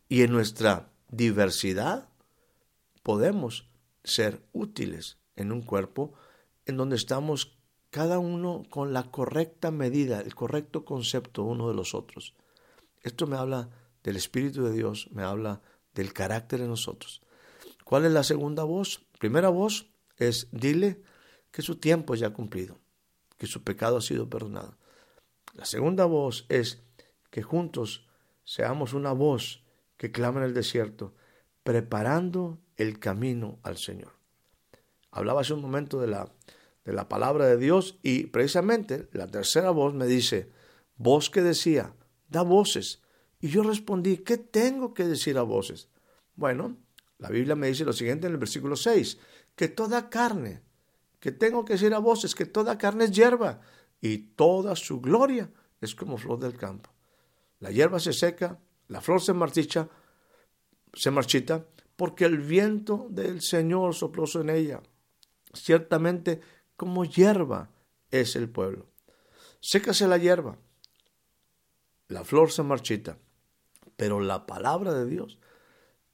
Y 0.09 0.23
en 0.23 0.33
nuestra 0.33 0.91
diversidad 1.09 2.09
podemos 3.03 3.69
ser 4.05 4.45
útiles 4.53 5.19
en 5.37 5.53
un 5.53 5.63
cuerpo 5.63 6.13
en 6.67 6.77
donde 6.77 6.97
estamos 6.97 7.57
cada 7.93 8.19
uno 8.19 8.63
con 8.71 8.95
la 8.95 9.11
correcta 9.11 9.71
medida, 9.71 10.23
el 10.23 10.35
correcto 10.35 10.83
concepto 10.87 11.43
uno 11.43 11.69
de 11.69 11.75
los 11.75 11.95
otros. 11.95 12.35
Esto 13.03 13.27
me 13.27 13.37
habla 13.37 13.69
del 14.03 14.17
Espíritu 14.17 14.65
de 14.65 14.73
Dios 14.73 15.11
me 15.13 15.23
habla 15.23 15.61
del 15.95 16.15
carácter 16.15 16.61
de 16.61 16.69
nosotros. 16.69 17.21
¿Cuál 17.85 18.07
es 18.07 18.13
la 18.13 18.25
segunda 18.25 18.65
voz? 18.65 19.05
Primera 19.19 19.51
voz 19.51 19.91
es 20.17 20.49
dile 20.53 21.03
que 21.51 21.61
su 21.61 21.77
tiempo 21.77 22.15
ya 22.15 22.29
ha 22.29 22.33
cumplido, 22.33 22.79
que 23.37 23.47
su 23.47 23.63
pecado 23.63 23.99
ha 23.99 24.01
sido 24.01 24.27
perdonado. 24.31 24.79
La 25.53 25.67
segunda 25.67 26.07
voz 26.07 26.47
es 26.49 26.83
que 27.31 27.43
juntos 27.43 28.07
seamos 28.43 28.95
una 28.95 29.13
voz 29.13 29.65
que 29.99 30.11
clama 30.11 30.41
en 30.41 30.47
el 30.47 30.55
desierto, 30.55 31.15
preparando 31.63 32.59
el 32.77 32.99
camino 32.99 33.59
al 33.63 33.77
Señor. 33.77 34.13
Hablaba 35.11 35.43
hace 35.43 35.53
un 35.53 35.61
momento 35.61 36.01
de 36.01 36.07
la, 36.07 36.33
de 36.85 36.93
la 36.93 37.09
palabra 37.09 37.47
de 37.47 37.57
Dios 37.57 37.99
y 38.03 38.27
precisamente 38.27 39.09
la 39.13 39.27
tercera 39.27 39.71
voz 39.71 39.95
me 39.95 40.07
dice, 40.07 40.51
voz 40.97 41.31
que 41.31 41.43
decía, 41.43 41.95
da 42.29 42.43
voces, 42.43 43.03
y 43.41 43.49
yo 43.49 43.63
respondí, 43.63 44.19
¿qué 44.19 44.37
tengo 44.39 44.95
que 44.95 45.05
decir 45.05 45.37
a 45.37 45.43
voces? 45.43 45.89
Bueno, 46.35 46.77
la 47.19 47.29
Biblia 47.29 47.57
me 47.57 47.69
dice 47.69 47.85
lo 47.85 47.93
siguiente 47.93 48.27
en 48.27 48.33
el 48.33 48.39
versículo 48.39 48.77
6, 48.77 49.19
que 49.55 49.69
toda 49.69 50.09
carne, 50.09 50.63
que 51.21 51.33
tengo 51.33 51.65
que 51.65 51.75
decir 51.75 51.95
a 51.95 51.99
voces, 51.99 52.35
que 52.35 52.47
toda 52.47 52.79
carne 52.79 53.05
es 53.05 53.13
hierba 53.13 53.61
y 54.01 54.19
toda 54.19 54.75
su 54.77 55.01
gloria 55.01 55.51
es 55.81 55.95
como 55.95 56.17
flor 56.17 56.39
del 56.39 56.57
campo. 56.57 56.91
La 57.61 57.71
hierba 57.71 58.01
se 58.01 58.13
seca, 58.13 58.59
la 58.89 59.01
flor 59.01 59.21
se 59.21 59.33
marchita, 59.33 59.89
se 60.95 61.11
marchita, 61.11 61.65
porque 61.97 62.25
el 62.25 62.39
viento 62.39 63.07
del 63.11 63.41
Señor 63.41 63.95
sopló 63.95 64.25
en 64.35 64.51
ella. 64.51 64.83
Ciertamente, 65.53 66.41
como 66.83 67.05
hierba 67.05 67.71
es 68.11 68.35
el 68.35 68.49
pueblo. 68.49 68.89
Sécase 69.61 70.09
la 70.09 70.19
hierba, 70.19 70.59
la 72.09 72.25
flor 72.25 72.51
se 72.51 72.65
marchita, 72.65 73.19
pero 73.97 74.19
la 74.19 74.47
palabra 74.47 74.93
de 74.93 75.07
Dios, 75.07 75.39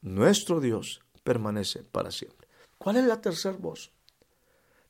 nuestro 0.02 0.61
Dios, 0.61 1.00
permanece 1.24 1.85
para 1.85 2.11
siempre. 2.11 2.48
¿Cuál 2.76 2.98
es 2.98 3.07
la 3.07 3.22
tercera 3.22 3.57
voz? 3.57 3.92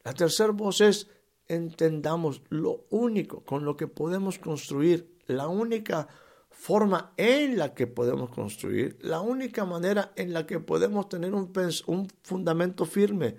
La 0.03 0.15
tercera 0.15 0.51
voz 0.51 0.81
es 0.81 1.07
entendamos 1.47 2.43
lo 2.49 2.85
único 2.91 3.45
con 3.45 3.65
lo 3.65 3.77
que 3.77 3.87
podemos 3.87 4.41
construir, 4.41 5.17
la 5.29 5.47
única 5.47 6.09
forma 6.51 7.13
en 7.17 7.57
la 7.57 7.73
que 7.73 7.87
podemos 7.87 8.31
construir, 8.31 8.99
la 9.01 9.21
única 9.21 9.65
manera 9.65 10.11
en 10.17 10.33
la 10.33 10.45
que 10.45 10.59
podemos 10.59 11.09
tener 11.09 11.35
un, 11.35 11.53
un 11.87 12.09
fundamento 12.25 12.85
firme, 12.85 13.37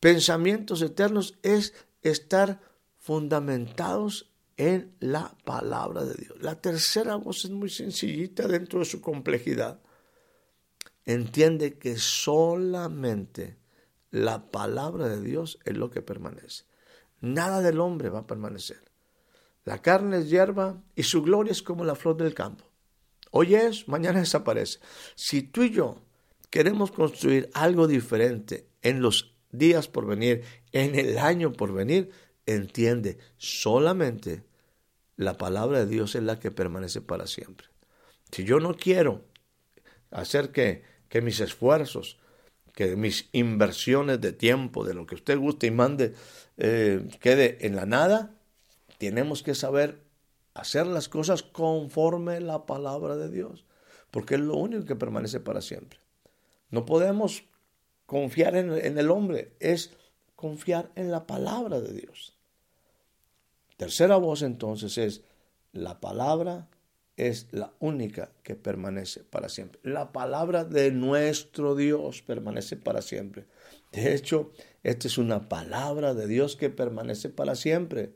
pensamientos 0.00 0.82
eternos, 0.82 1.38
es 1.42 1.74
estar 2.02 2.60
fundamentados 2.98 4.32
en 4.56 4.94
la 5.00 5.36
palabra 5.44 6.04
de 6.04 6.14
Dios. 6.14 6.42
La 6.42 6.60
tercera 6.60 7.16
voz 7.16 7.44
es 7.44 7.50
muy 7.50 7.70
sencillita 7.70 8.48
dentro 8.48 8.80
de 8.80 8.84
su 8.84 9.00
complejidad. 9.00 9.80
Entiende 11.04 11.78
que 11.78 11.96
solamente 11.96 13.56
la 14.10 14.50
palabra 14.50 15.08
de 15.08 15.22
Dios 15.22 15.58
es 15.64 15.76
lo 15.76 15.90
que 15.90 16.02
permanece. 16.02 16.64
Nada 17.20 17.60
del 17.62 17.80
hombre 17.80 18.10
va 18.10 18.20
a 18.20 18.26
permanecer. 18.26 18.82
La 19.64 19.80
carne 19.80 20.18
es 20.18 20.30
hierba 20.30 20.82
y 20.94 21.04
su 21.04 21.22
gloria 21.22 21.52
es 21.52 21.62
como 21.62 21.84
la 21.84 21.94
flor 21.94 22.16
del 22.16 22.34
campo. 22.34 22.64
Hoy 23.30 23.54
es, 23.54 23.88
mañana 23.88 24.20
desaparece. 24.20 24.80
Si 25.14 25.42
tú 25.42 25.62
y 25.62 25.70
yo 25.70 26.02
queremos 26.50 26.90
construir 26.90 27.50
algo 27.54 27.86
diferente 27.86 28.68
en 28.82 29.02
los 29.02 29.37
días 29.50 29.88
por 29.88 30.06
venir, 30.06 30.42
en 30.72 30.94
el 30.94 31.18
año 31.18 31.52
por 31.52 31.72
venir, 31.72 32.10
entiende, 32.46 33.18
solamente 33.36 34.42
la 35.16 35.36
palabra 35.36 35.80
de 35.80 35.86
Dios 35.86 36.14
es 36.14 36.22
la 36.22 36.38
que 36.38 36.50
permanece 36.50 37.00
para 37.00 37.26
siempre. 37.26 37.68
Si 38.30 38.44
yo 38.44 38.60
no 38.60 38.74
quiero 38.74 39.24
hacer 40.10 40.52
que, 40.52 40.82
que 41.08 41.20
mis 41.20 41.40
esfuerzos, 41.40 42.18
que 42.72 42.94
mis 42.94 43.28
inversiones 43.32 44.20
de 44.20 44.32
tiempo, 44.32 44.84
de 44.84 44.94
lo 44.94 45.06
que 45.06 45.16
usted 45.16 45.36
guste 45.36 45.66
y 45.66 45.70
mande, 45.72 46.14
eh, 46.56 47.08
quede 47.20 47.66
en 47.66 47.74
la 47.74 47.86
nada, 47.86 48.34
tenemos 48.98 49.42
que 49.42 49.54
saber 49.54 50.04
hacer 50.54 50.86
las 50.86 51.08
cosas 51.08 51.42
conforme 51.42 52.40
la 52.40 52.66
palabra 52.66 53.16
de 53.16 53.30
Dios, 53.30 53.64
porque 54.10 54.36
es 54.36 54.40
lo 54.40 54.56
único 54.56 54.84
que 54.84 54.96
permanece 54.96 55.40
para 55.40 55.60
siempre. 55.60 55.98
No 56.70 56.84
podemos 56.84 57.44
confiar 58.08 58.56
en, 58.56 58.72
en 58.72 58.96
el 58.96 59.10
hombre, 59.10 59.52
es 59.60 59.92
confiar 60.34 60.90
en 60.94 61.10
la 61.10 61.26
palabra 61.26 61.78
de 61.80 61.92
Dios. 61.92 62.38
Tercera 63.76 64.16
voz 64.16 64.40
entonces 64.40 64.96
es 64.96 65.22
la 65.72 66.00
palabra 66.00 66.68
es 67.18 67.48
la 67.50 67.74
única 67.80 68.30
que 68.42 68.54
permanece 68.54 69.24
para 69.24 69.48
siempre. 69.48 69.78
La 69.82 70.12
palabra 70.12 70.64
de 70.64 70.92
nuestro 70.92 71.74
Dios 71.74 72.22
permanece 72.22 72.76
para 72.76 73.02
siempre. 73.02 73.44
De 73.92 74.14
hecho, 74.14 74.52
esta 74.84 75.08
es 75.08 75.18
una 75.18 75.48
palabra 75.48 76.14
de 76.14 76.28
Dios 76.28 76.56
que 76.56 76.70
permanece 76.70 77.28
para 77.28 77.56
siempre. 77.56 78.12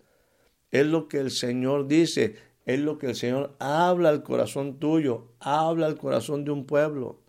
Es 0.71 0.87
lo 0.87 1.09
que 1.09 1.19
el 1.19 1.33
Señor 1.33 1.89
dice, 1.89 2.37
es 2.65 2.79
lo 2.79 2.99
que 2.99 3.09
el 3.09 3.17
Señor 3.17 3.57
habla 3.59 4.09
al 4.09 4.23
corazón 4.23 4.79
tuyo, 4.79 5.33
habla 5.41 5.87
al 5.87 5.99
corazón 5.99 6.45
de 6.45 6.53
un 6.53 6.65
pueblo. 6.65 7.21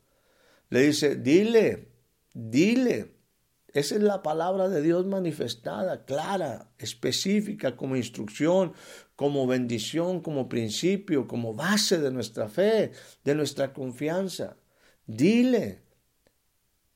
Le 0.69 0.81
dice, 0.81 1.15
dile, 1.15 1.87
dile, 2.33 3.15
Esa 3.73 3.95
es 3.95 4.03
la 4.03 4.21
palabra 4.21 4.69
de 4.69 4.83
Dios 4.83 5.07
manifestada, 5.07 6.05
clara, 6.05 6.71
específica, 6.77 7.75
como 7.75 7.95
instrucción, 7.95 8.73
como 9.15 9.47
bendición, 9.47 10.21
como 10.21 10.47
principio, 10.47 11.27
como 11.27 11.55
base 11.55 11.97
de 11.99 12.11
nuestra 12.11 12.49
fe, 12.49 12.91
de 13.23 13.33
nuestra 13.33 13.73
confianza. 13.73 14.57
Dile, 15.07 15.81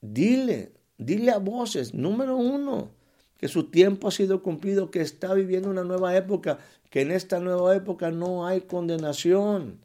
dile, 0.02 0.74
dile 1.00 1.32
a 1.32 1.40
voces, 1.40 1.96
número 1.96 2.38
uno, 2.38 2.92
que 3.38 3.48
su 3.48 3.72
tiempo 3.72 4.08
ha 4.08 4.12
sido 4.12 4.44
cumplido, 4.44 4.92
que 4.92 5.02
está 5.02 5.34
viviendo 5.34 5.70
una 5.70 5.84
nueva 5.84 6.16
época, 6.16 6.60
que 6.92 7.02
en 7.02 7.12
esta 7.12 7.40
nueva 7.40 7.76
época 7.76 8.12
no 8.12 8.46
hay 8.46 8.62
condenación. 8.62 9.80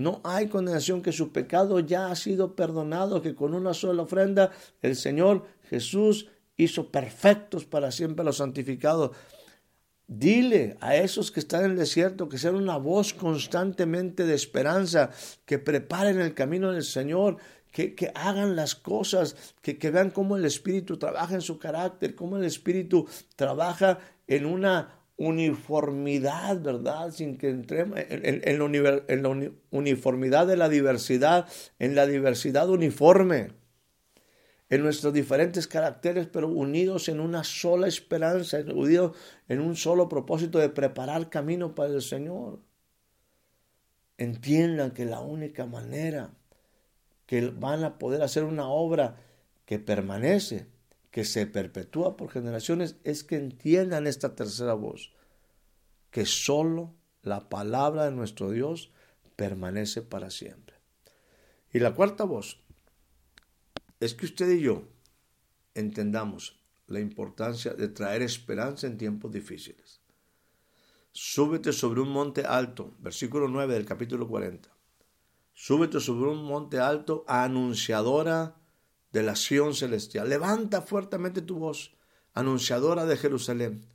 No 0.00 0.22
hay 0.24 0.48
condenación, 0.48 1.02
que 1.02 1.12
su 1.12 1.30
pecado 1.30 1.78
ya 1.78 2.10
ha 2.10 2.16
sido 2.16 2.56
perdonado, 2.56 3.20
que 3.20 3.34
con 3.34 3.52
una 3.52 3.74
sola 3.74 4.02
ofrenda 4.02 4.50
el 4.80 4.96
Señor 4.96 5.44
Jesús 5.68 6.28
hizo 6.56 6.90
perfectos 6.90 7.66
para 7.66 7.90
siempre 7.90 8.22
a 8.22 8.24
los 8.24 8.38
santificados. 8.38 9.10
Dile 10.06 10.78
a 10.80 10.96
esos 10.96 11.30
que 11.30 11.40
están 11.40 11.64
en 11.64 11.72
el 11.72 11.76
desierto 11.76 12.30
que 12.30 12.38
sean 12.38 12.54
una 12.54 12.78
voz 12.78 13.12
constantemente 13.12 14.24
de 14.24 14.34
esperanza, 14.34 15.10
que 15.44 15.58
preparen 15.58 16.18
el 16.18 16.32
camino 16.32 16.72
del 16.72 16.82
Señor, 16.82 17.36
que, 17.70 17.94
que 17.94 18.10
hagan 18.14 18.56
las 18.56 18.74
cosas, 18.74 19.54
que, 19.60 19.76
que 19.76 19.90
vean 19.90 20.10
cómo 20.10 20.36
el 20.36 20.46
Espíritu 20.46 20.96
trabaja 20.96 21.34
en 21.34 21.42
su 21.42 21.58
carácter, 21.58 22.14
cómo 22.14 22.38
el 22.38 22.44
Espíritu 22.44 23.06
trabaja 23.36 23.98
en 24.26 24.46
una 24.46 24.99
uniformidad, 25.20 26.62
¿verdad? 26.62 27.10
Sin 27.10 27.36
que 27.36 27.50
entremos 27.50 27.98
en, 28.08 29.22
la 29.22 29.50
uniformidad 29.70 30.46
de 30.46 30.56
la 30.56 30.70
diversidad, 30.70 31.46
en 31.78 31.94
la 31.94 32.06
diversidad 32.06 32.70
uniforme, 32.70 33.52
en 34.70 34.82
nuestros 34.82 35.12
diferentes 35.12 35.66
caracteres, 35.66 36.26
pero 36.26 36.48
unidos 36.48 37.10
en 37.10 37.20
una 37.20 37.44
sola 37.44 37.86
esperanza, 37.86 38.60
unidos 38.74 39.14
en 39.46 39.60
un 39.60 39.76
solo 39.76 40.08
propósito 40.08 40.58
de 40.58 40.70
preparar 40.70 41.28
camino 41.28 41.74
para 41.74 41.92
el 41.92 42.00
Señor. 42.00 42.60
Entiendan 44.16 44.92
que 44.92 45.04
la 45.04 45.20
única 45.20 45.66
manera 45.66 46.30
que 47.26 47.46
van 47.50 47.84
a 47.84 47.98
poder 47.98 48.22
hacer 48.22 48.44
una 48.44 48.68
obra 48.68 49.16
que 49.66 49.78
permanece 49.78 50.66
que 51.10 51.24
se 51.24 51.46
perpetúa 51.46 52.16
por 52.16 52.30
generaciones 52.30 52.96
es 53.04 53.24
que 53.24 53.36
entiendan 53.36 54.06
esta 54.06 54.34
tercera 54.36 54.74
voz, 54.74 55.12
que 56.10 56.24
solo 56.24 56.94
la 57.22 57.48
palabra 57.48 58.04
de 58.04 58.12
nuestro 58.12 58.50
Dios 58.50 58.92
permanece 59.36 60.02
para 60.02 60.30
siempre. 60.30 60.76
Y 61.72 61.80
la 61.80 61.94
cuarta 61.94 62.24
voz 62.24 62.60
es 63.98 64.14
que 64.14 64.26
usted 64.26 64.50
y 64.50 64.60
yo 64.60 64.88
entendamos 65.74 66.60
la 66.86 67.00
importancia 67.00 67.74
de 67.74 67.88
traer 67.88 68.22
esperanza 68.22 68.86
en 68.86 68.98
tiempos 68.98 69.30
difíciles. 69.30 70.00
Súbete 71.12 71.72
sobre 71.72 72.00
un 72.00 72.10
monte 72.10 72.44
alto, 72.44 72.94
versículo 72.98 73.48
9 73.48 73.74
del 73.74 73.84
capítulo 73.84 74.28
40. 74.28 74.68
Súbete 75.54 76.00
sobre 76.00 76.30
un 76.30 76.44
monte 76.44 76.78
alto, 76.78 77.24
anunciadora 77.26 78.59
de 79.12 79.22
la 79.22 79.32
acción 79.32 79.74
celestial. 79.74 80.28
Levanta 80.28 80.82
fuertemente 80.82 81.42
tu 81.42 81.58
voz, 81.58 81.94
anunciadora 82.34 83.06
de 83.06 83.16
Jerusalén. 83.16 83.86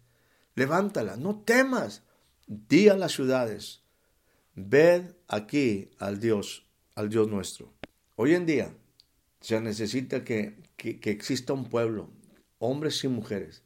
Levántala, 0.56 1.18
no 1.18 1.42
temas. 1.42 2.04
Di 2.48 2.90
a 2.90 2.96
las 2.96 3.14
ciudades, 3.14 3.82
ved 4.54 5.16
aquí 5.28 5.90
al 5.98 6.20
Dios, 6.20 6.66
al 6.94 7.10
Dios 7.10 7.28
nuestro. 7.28 7.74
Hoy 8.16 8.36
en 8.36 8.46
día 8.46 8.72
se 9.42 9.60
necesita 9.62 10.24
que, 10.24 10.56
que, 10.78 11.00
que 11.00 11.10
exista 11.10 11.54
un 11.54 11.66
pueblo, 11.66 12.10
hombres 12.60 13.04
y 13.04 13.08
mujeres, 13.08 13.64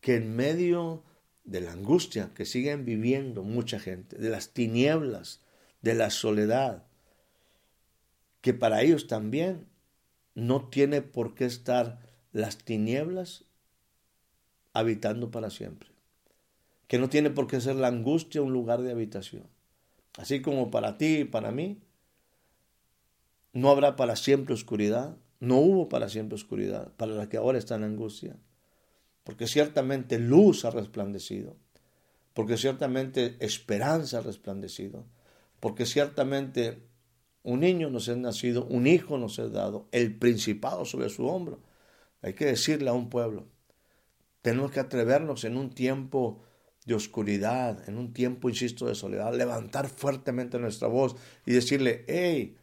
que 0.00 0.16
en 0.16 0.34
medio 0.34 1.04
de 1.44 1.60
la 1.60 1.72
angustia 1.72 2.32
que 2.34 2.46
siguen 2.46 2.84
viviendo 2.84 3.42
mucha 3.42 3.78
gente, 3.78 4.16
de 4.16 4.30
las 4.30 4.50
tinieblas, 4.54 5.40
de 5.82 5.94
la 5.94 6.10
soledad, 6.10 6.86
que 8.40 8.54
para 8.54 8.82
ellos 8.82 9.06
también 9.06 9.66
no 10.38 10.68
tiene 10.68 11.02
por 11.02 11.34
qué 11.34 11.46
estar 11.46 11.98
las 12.32 12.58
tinieblas 12.58 13.44
habitando 14.72 15.32
para 15.32 15.50
siempre. 15.50 15.90
Que 16.86 17.00
no 17.00 17.08
tiene 17.08 17.30
por 17.30 17.48
qué 17.48 17.60
ser 17.60 17.74
la 17.74 17.88
angustia 17.88 18.40
un 18.40 18.52
lugar 18.52 18.82
de 18.82 18.92
habitación. 18.92 19.48
Así 20.16 20.40
como 20.40 20.70
para 20.70 20.96
ti 20.96 21.18
y 21.18 21.24
para 21.24 21.50
mí, 21.50 21.80
no 23.52 23.68
habrá 23.68 23.96
para 23.96 24.14
siempre 24.14 24.54
oscuridad. 24.54 25.16
No 25.40 25.56
hubo 25.58 25.88
para 25.88 26.08
siempre 26.08 26.36
oscuridad, 26.36 26.92
para 26.96 27.12
la 27.12 27.28
que 27.28 27.36
ahora 27.36 27.58
está 27.58 27.74
en 27.74 27.84
angustia. 27.84 28.36
Porque 29.24 29.48
ciertamente 29.48 30.20
luz 30.20 30.64
ha 30.64 30.70
resplandecido. 30.70 31.56
Porque 32.32 32.56
ciertamente 32.56 33.36
esperanza 33.40 34.18
ha 34.18 34.22
resplandecido. 34.22 35.04
Porque 35.58 35.84
ciertamente 35.84 36.87
un 37.42 37.60
niño 37.60 37.90
nos 37.90 38.08
es 38.08 38.16
nacido, 38.16 38.64
un 38.66 38.86
hijo 38.86 39.18
nos 39.18 39.38
es 39.38 39.52
dado, 39.52 39.88
el 39.92 40.18
principado 40.18 40.84
sobre 40.84 41.08
su 41.08 41.26
hombro. 41.26 41.60
Hay 42.22 42.34
que 42.34 42.46
decirle 42.46 42.90
a 42.90 42.94
un 42.94 43.08
pueblo, 43.08 43.46
tenemos 44.42 44.70
que 44.70 44.80
atrevernos 44.80 45.44
en 45.44 45.56
un 45.56 45.70
tiempo 45.70 46.42
de 46.84 46.94
oscuridad, 46.94 47.88
en 47.88 47.98
un 47.98 48.12
tiempo, 48.12 48.48
insisto, 48.48 48.86
de 48.86 48.94
soledad, 48.94 49.34
levantar 49.34 49.88
fuertemente 49.88 50.58
nuestra 50.58 50.88
voz 50.88 51.16
y 51.44 51.52
decirle, 51.52 52.04
hey, 52.08 52.56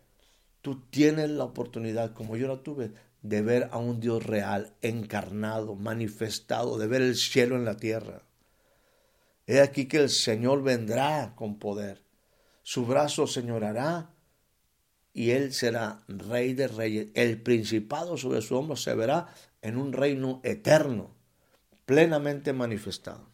tú 0.62 0.82
tienes 0.90 1.30
la 1.30 1.44
oportunidad, 1.44 2.14
como 2.14 2.36
yo 2.36 2.48
la 2.48 2.64
tuve, 2.64 2.92
de 3.22 3.42
ver 3.42 3.70
a 3.72 3.78
un 3.78 4.00
Dios 4.00 4.26
real, 4.26 4.74
encarnado, 4.82 5.76
manifestado, 5.76 6.78
de 6.78 6.88
ver 6.88 7.02
el 7.02 7.16
cielo 7.16 7.56
en 7.56 7.66
la 7.66 7.78
tierra. 7.78 8.24
He 9.48 9.62
aquí 9.62 9.86
que 9.86 9.98
el 9.98 10.10
Señor 10.10 10.64
vendrá 10.64 11.34
con 11.36 11.60
poder. 11.60 12.04
Su 12.64 12.86
brazo 12.88 13.28
señorará 13.28 14.15
y 15.16 15.32
él 15.32 15.54
será 15.54 16.04
rey 16.10 16.54
de 16.54 16.68
reyes. 16.68 17.08
El 17.14 17.42
principado 17.42 18.18
sobre 18.18 18.42
su 18.42 18.58
hombro 18.58 18.76
se 18.76 18.94
verá 18.94 19.34
en 19.62 19.78
un 19.78 19.94
reino 19.94 20.42
eterno, 20.44 21.16
plenamente 21.86 22.52
manifestado. 22.52 23.26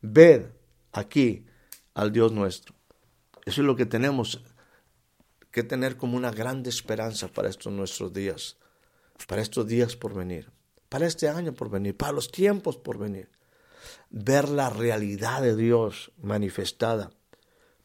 Ved 0.00 0.46
aquí 0.90 1.46
al 1.94 2.12
Dios 2.12 2.32
nuestro. 2.32 2.74
Eso 3.46 3.60
es 3.60 3.66
lo 3.66 3.76
que 3.76 3.86
tenemos 3.86 4.42
que 5.52 5.62
tener 5.62 5.96
como 5.96 6.16
una 6.16 6.32
grande 6.32 6.70
esperanza 6.70 7.28
para 7.28 7.48
estos 7.48 7.72
nuestros 7.72 8.12
días, 8.12 8.56
para 9.28 9.42
estos 9.42 9.68
días 9.68 9.94
por 9.94 10.14
venir, 10.14 10.50
para 10.88 11.06
este 11.06 11.28
año 11.28 11.54
por 11.54 11.70
venir, 11.70 11.96
para 11.96 12.12
los 12.12 12.32
tiempos 12.32 12.76
por 12.76 12.98
venir. 12.98 13.30
Ver 14.10 14.48
la 14.48 14.70
realidad 14.70 15.40
de 15.40 15.54
Dios 15.54 16.10
manifestada, 16.20 17.12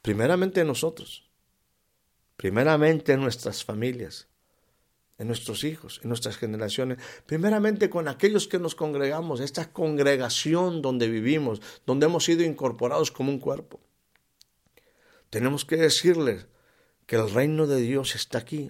primeramente 0.02 0.62
en 0.62 0.68
nosotros, 0.68 1.27
primeramente 2.38 3.14
en 3.14 3.22
nuestras 3.22 3.66
familias, 3.66 4.28
en 5.18 5.28
nuestros 5.28 5.64
hijos, 5.64 6.00
en 6.04 6.10
nuestras 6.10 6.38
generaciones, 6.38 7.00
primeramente 7.26 7.90
con 7.90 8.08
aquellos 8.08 8.48
que 8.48 8.60
nos 8.60 8.76
congregamos, 8.76 9.40
esta 9.40 9.74
congregación 9.74 10.84
donde 10.84 11.10
vivimos, 11.10 11.62
donde 11.86 12.06
hemos 12.06 12.24
sido 12.24 12.44
incorporados 12.44 13.12
como 13.12 13.32
un 13.32 13.40
cuerpo. 13.40 13.82
Tenemos 15.32 15.66
que 15.66 15.76
decirles 15.76 16.46
que 17.08 17.16
el 17.16 17.30
reino 17.32 17.66
de 17.66 17.82
Dios 17.82 18.16
está 18.16 18.38
aquí, 18.38 18.70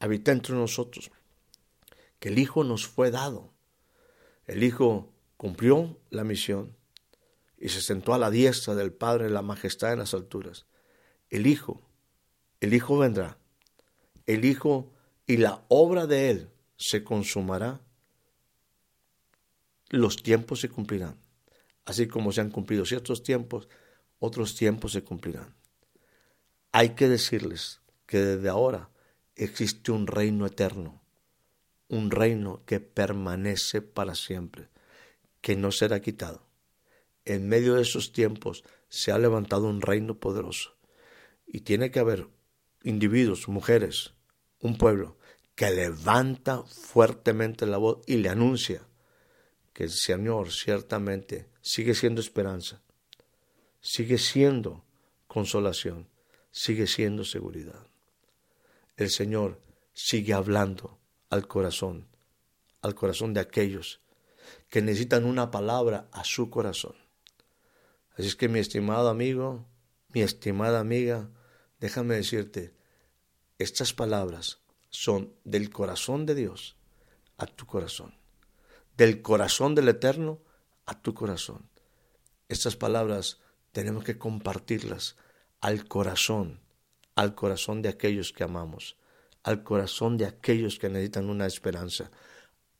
habita 0.00 0.32
entre 0.32 0.54
nosotros, 0.54 1.10
que 2.18 2.30
el 2.30 2.38
Hijo 2.38 2.64
nos 2.64 2.86
fue 2.86 3.10
dado. 3.10 3.52
El 4.46 4.64
Hijo 4.64 5.12
cumplió 5.36 5.98
la 6.10 6.24
misión 6.24 6.74
y 7.58 7.68
se 7.68 7.82
sentó 7.82 8.14
a 8.14 8.18
la 8.18 8.30
diestra 8.30 8.74
del 8.74 8.92
Padre 8.92 9.26
en 9.26 9.34
la 9.34 9.42
majestad 9.42 9.92
en 9.92 9.98
las 9.98 10.14
alturas. 10.14 10.66
El 11.28 11.46
Hijo 11.46 11.85
el 12.60 12.74
Hijo 12.74 12.98
vendrá, 12.98 13.38
el 14.26 14.44
Hijo 14.44 14.92
y 15.26 15.36
la 15.36 15.64
obra 15.68 16.06
de 16.06 16.30
Él 16.30 16.50
se 16.76 17.04
consumará, 17.04 17.80
los 19.90 20.22
tiempos 20.22 20.60
se 20.60 20.68
cumplirán. 20.68 21.16
Así 21.84 22.08
como 22.08 22.32
se 22.32 22.40
han 22.40 22.50
cumplido 22.50 22.84
ciertos 22.84 23.22
tiempos, 23.22 23.68
otros 24.18 24.56
tiempos 24.56 24.92
se 24.92 25.04
cumplirán. 25.04 25.54
Hay 26.72 26.90
que 26.90 27.08
decirles 27.08 27.80
que 28.06 28.18
desde 28.18 28.48
ahora 28.48 28.90
existe 29.36 29.92
un 29.92 30.06
reino 30.06 30.46
eterno, 30.46 31.02
un 31.88 32.10
reino 32.10 32.62
que 32.66 32.80
permanece 32.80 33.82
para 33.82 34.14
siempre, 34.14 34.68
que 35.40 35.54
no 35.56 35.70
será 35.70 36.00
quitado. 36.00 36.46
En 37.24 37.48
medio 37.48 37.74
de 37.74 37.82
esos 37.82 38.12
tiempos 38.12 38.64
se 38.88 39.12
ha 39.12 39.18
levantado 39.18 39.68
un 39.68 39.80
reino 39.80 40.18
poderoso 40.18 40.76
y 41.46 41.60
tiene 41.60 41.90
que 41.90 42.00
haber 42.00 42.28
individuos, 42.82 43.48
mujeres, 43.48 44.14
un 44.60 44.78
pueblo 44.78 45.16
que 45.54 45.70
levanta 45.70 46.62
fuertemente 46.64 47.66
la 47.66 47.78
voz 47.78 48.02
y 48.06 48.16
le 48.16 48.28
anuncia 48.28 48.86
que 49.72 49.84
el 49.84 49.90
Señor 49.90 50.52
ciertamente 50.52 51.48
sigue 51.60 51.94
siendo 51.94 52.20
esperanza, 52.20 52.82
sigue 53.80 54.18
siendo 54.18 54.84
consolación, 55.26 56.08
sigue 56.50 56.86
siendo 56.86 57.24
seguridad. 57.24 57.86
El 58.96 59.10
Señor 59.10 59.60
sigue 59.92 60.32
hablando 60.32 60.98
al 61.30 61.46
corazón, 61.46 62.08
al 62.82 62.94
corazón 62.94 63.34
de 63.34 63.40
aquellos 63.40 64.00
que 64.68 64.82
necesitan 64.82 65.24
una 65.24 65.50
palabra 65.50 66.08
a 66.12 66.24
su 66.24 66.50
corazón. 66.50 66.94
Así 68.16 68.28
es 68.28 68.36
que 68.36 68.48
mi 68.48 68.58
estimado 68.58 69.08
amigo, 69.08 69.66
mi 70.08 70.22
estimada 70.22 70.80
amiga, 70.80 71.28
déjame 71.80 72.16
decirte, 72.16 72.74
estas 73.58 73.92
palabras 73.92 74.60
son 74.90 75.34
del 75.44 75.70
corazón 75.70 76.26
de 76.26 76.34
Dios 76.34 76.76
a 77.38 77.46
tu 77.46 77.66
corazón, 77.66 78.14
del 78.96 79.22
corazón 79.22 79.74
del 79.74 79.88
Eterno 79.88 80.40
a 80.86 81.00
tu 81.00 81.14
corazón. 81.14 81.68
Estas 82.48 82.76
palabras 82.76 83.40
tenemos 83.72 84.04
que 84.04 84.18
compartirlas 84.18 85.16
al 85.60 85.86
corazón, 85.86 86.60
al 87.14 87.34
corazón 87.34 87.82
de 87.82 87.88
aquellos 87.88 88.32
que 88.32 88.44
amamos, 88.44 88.96
al 89.42 89.62
corazón 89.62 90.16
de 90.16 90.26
aquellos 90.26 90.78
que 90.78 90.88
necesitan 90.88 91.28
una 91.28 91.46
esperanza, 91.46 92.10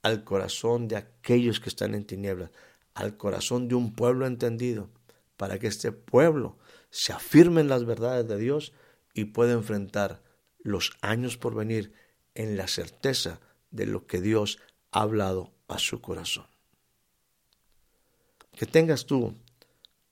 al 0.03 0.25
corazón 0.25 0.89
de 0.89 0.97
aquellos 0.97 1.61
que 1.61 1.69
están 1.69 1.95
en 1.95 2.05
tinieblas, 2.07 2.51
al 2.95 3.17
corazón 3.17 3.69
de 3.69 3.75
un 3.75 3.93
pueblo 3.93 4.27
entendido, 4.27 4.89
para 5.37 5.59
que 5.59 5.67
este 5.67 5.93
pueblo 5.93 6.59
se 6.91 7.13
afirme 7.13 7.61
en 7.61 7.69
las 7.69 7.85
verdades 7.85 8.27
de 8.27 8.39
Dios 8.39 8.73
y 9.17 9.25
pueda 9.25 9.55
enfrentar 9.55 10.23
los 10.59 10.93
años 11.01 11.39
por 11.39 11.55
venir 11.55 11.95
en 12.35 12.57
la 12.59 12.69
certeza 12.69 13.41
de 13.71 13.87
lo 13.87 14.07
que 14.07 14.21
Dios 14.21 14.59
ha 14.93 15.01
hablado 15.01 15.55
a 15.69 15.79
su 15.79 16.03
corazón. 16.03 16.47
Que 18.53 18.67
tengas 18.67 19.07
tú 19.07 19.35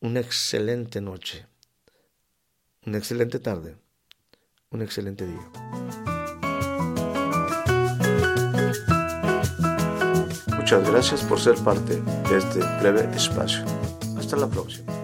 una 0.00 0.20
excelente 0.20 1.02
noche, 1.02 1.46
una 2.86 2.96
excelente 2.96 3.38
tarde, 3.38 3.76
un 4.70 4.80
excelente 4.80 5.26
día. 5.26 5.50
Muchas 10.56 10.88
gracias 10.88 11.22
por 11.24 11.38
ser 11.38 11.56
parte 11.56 12.00
de 12.00 12.38
este 12.38 12.60
breve 12.80 13.14
espacio. 13.14 13.64
Hasta 14.16 14.36
la 14.36 14.48
próxima. 14.48 15.03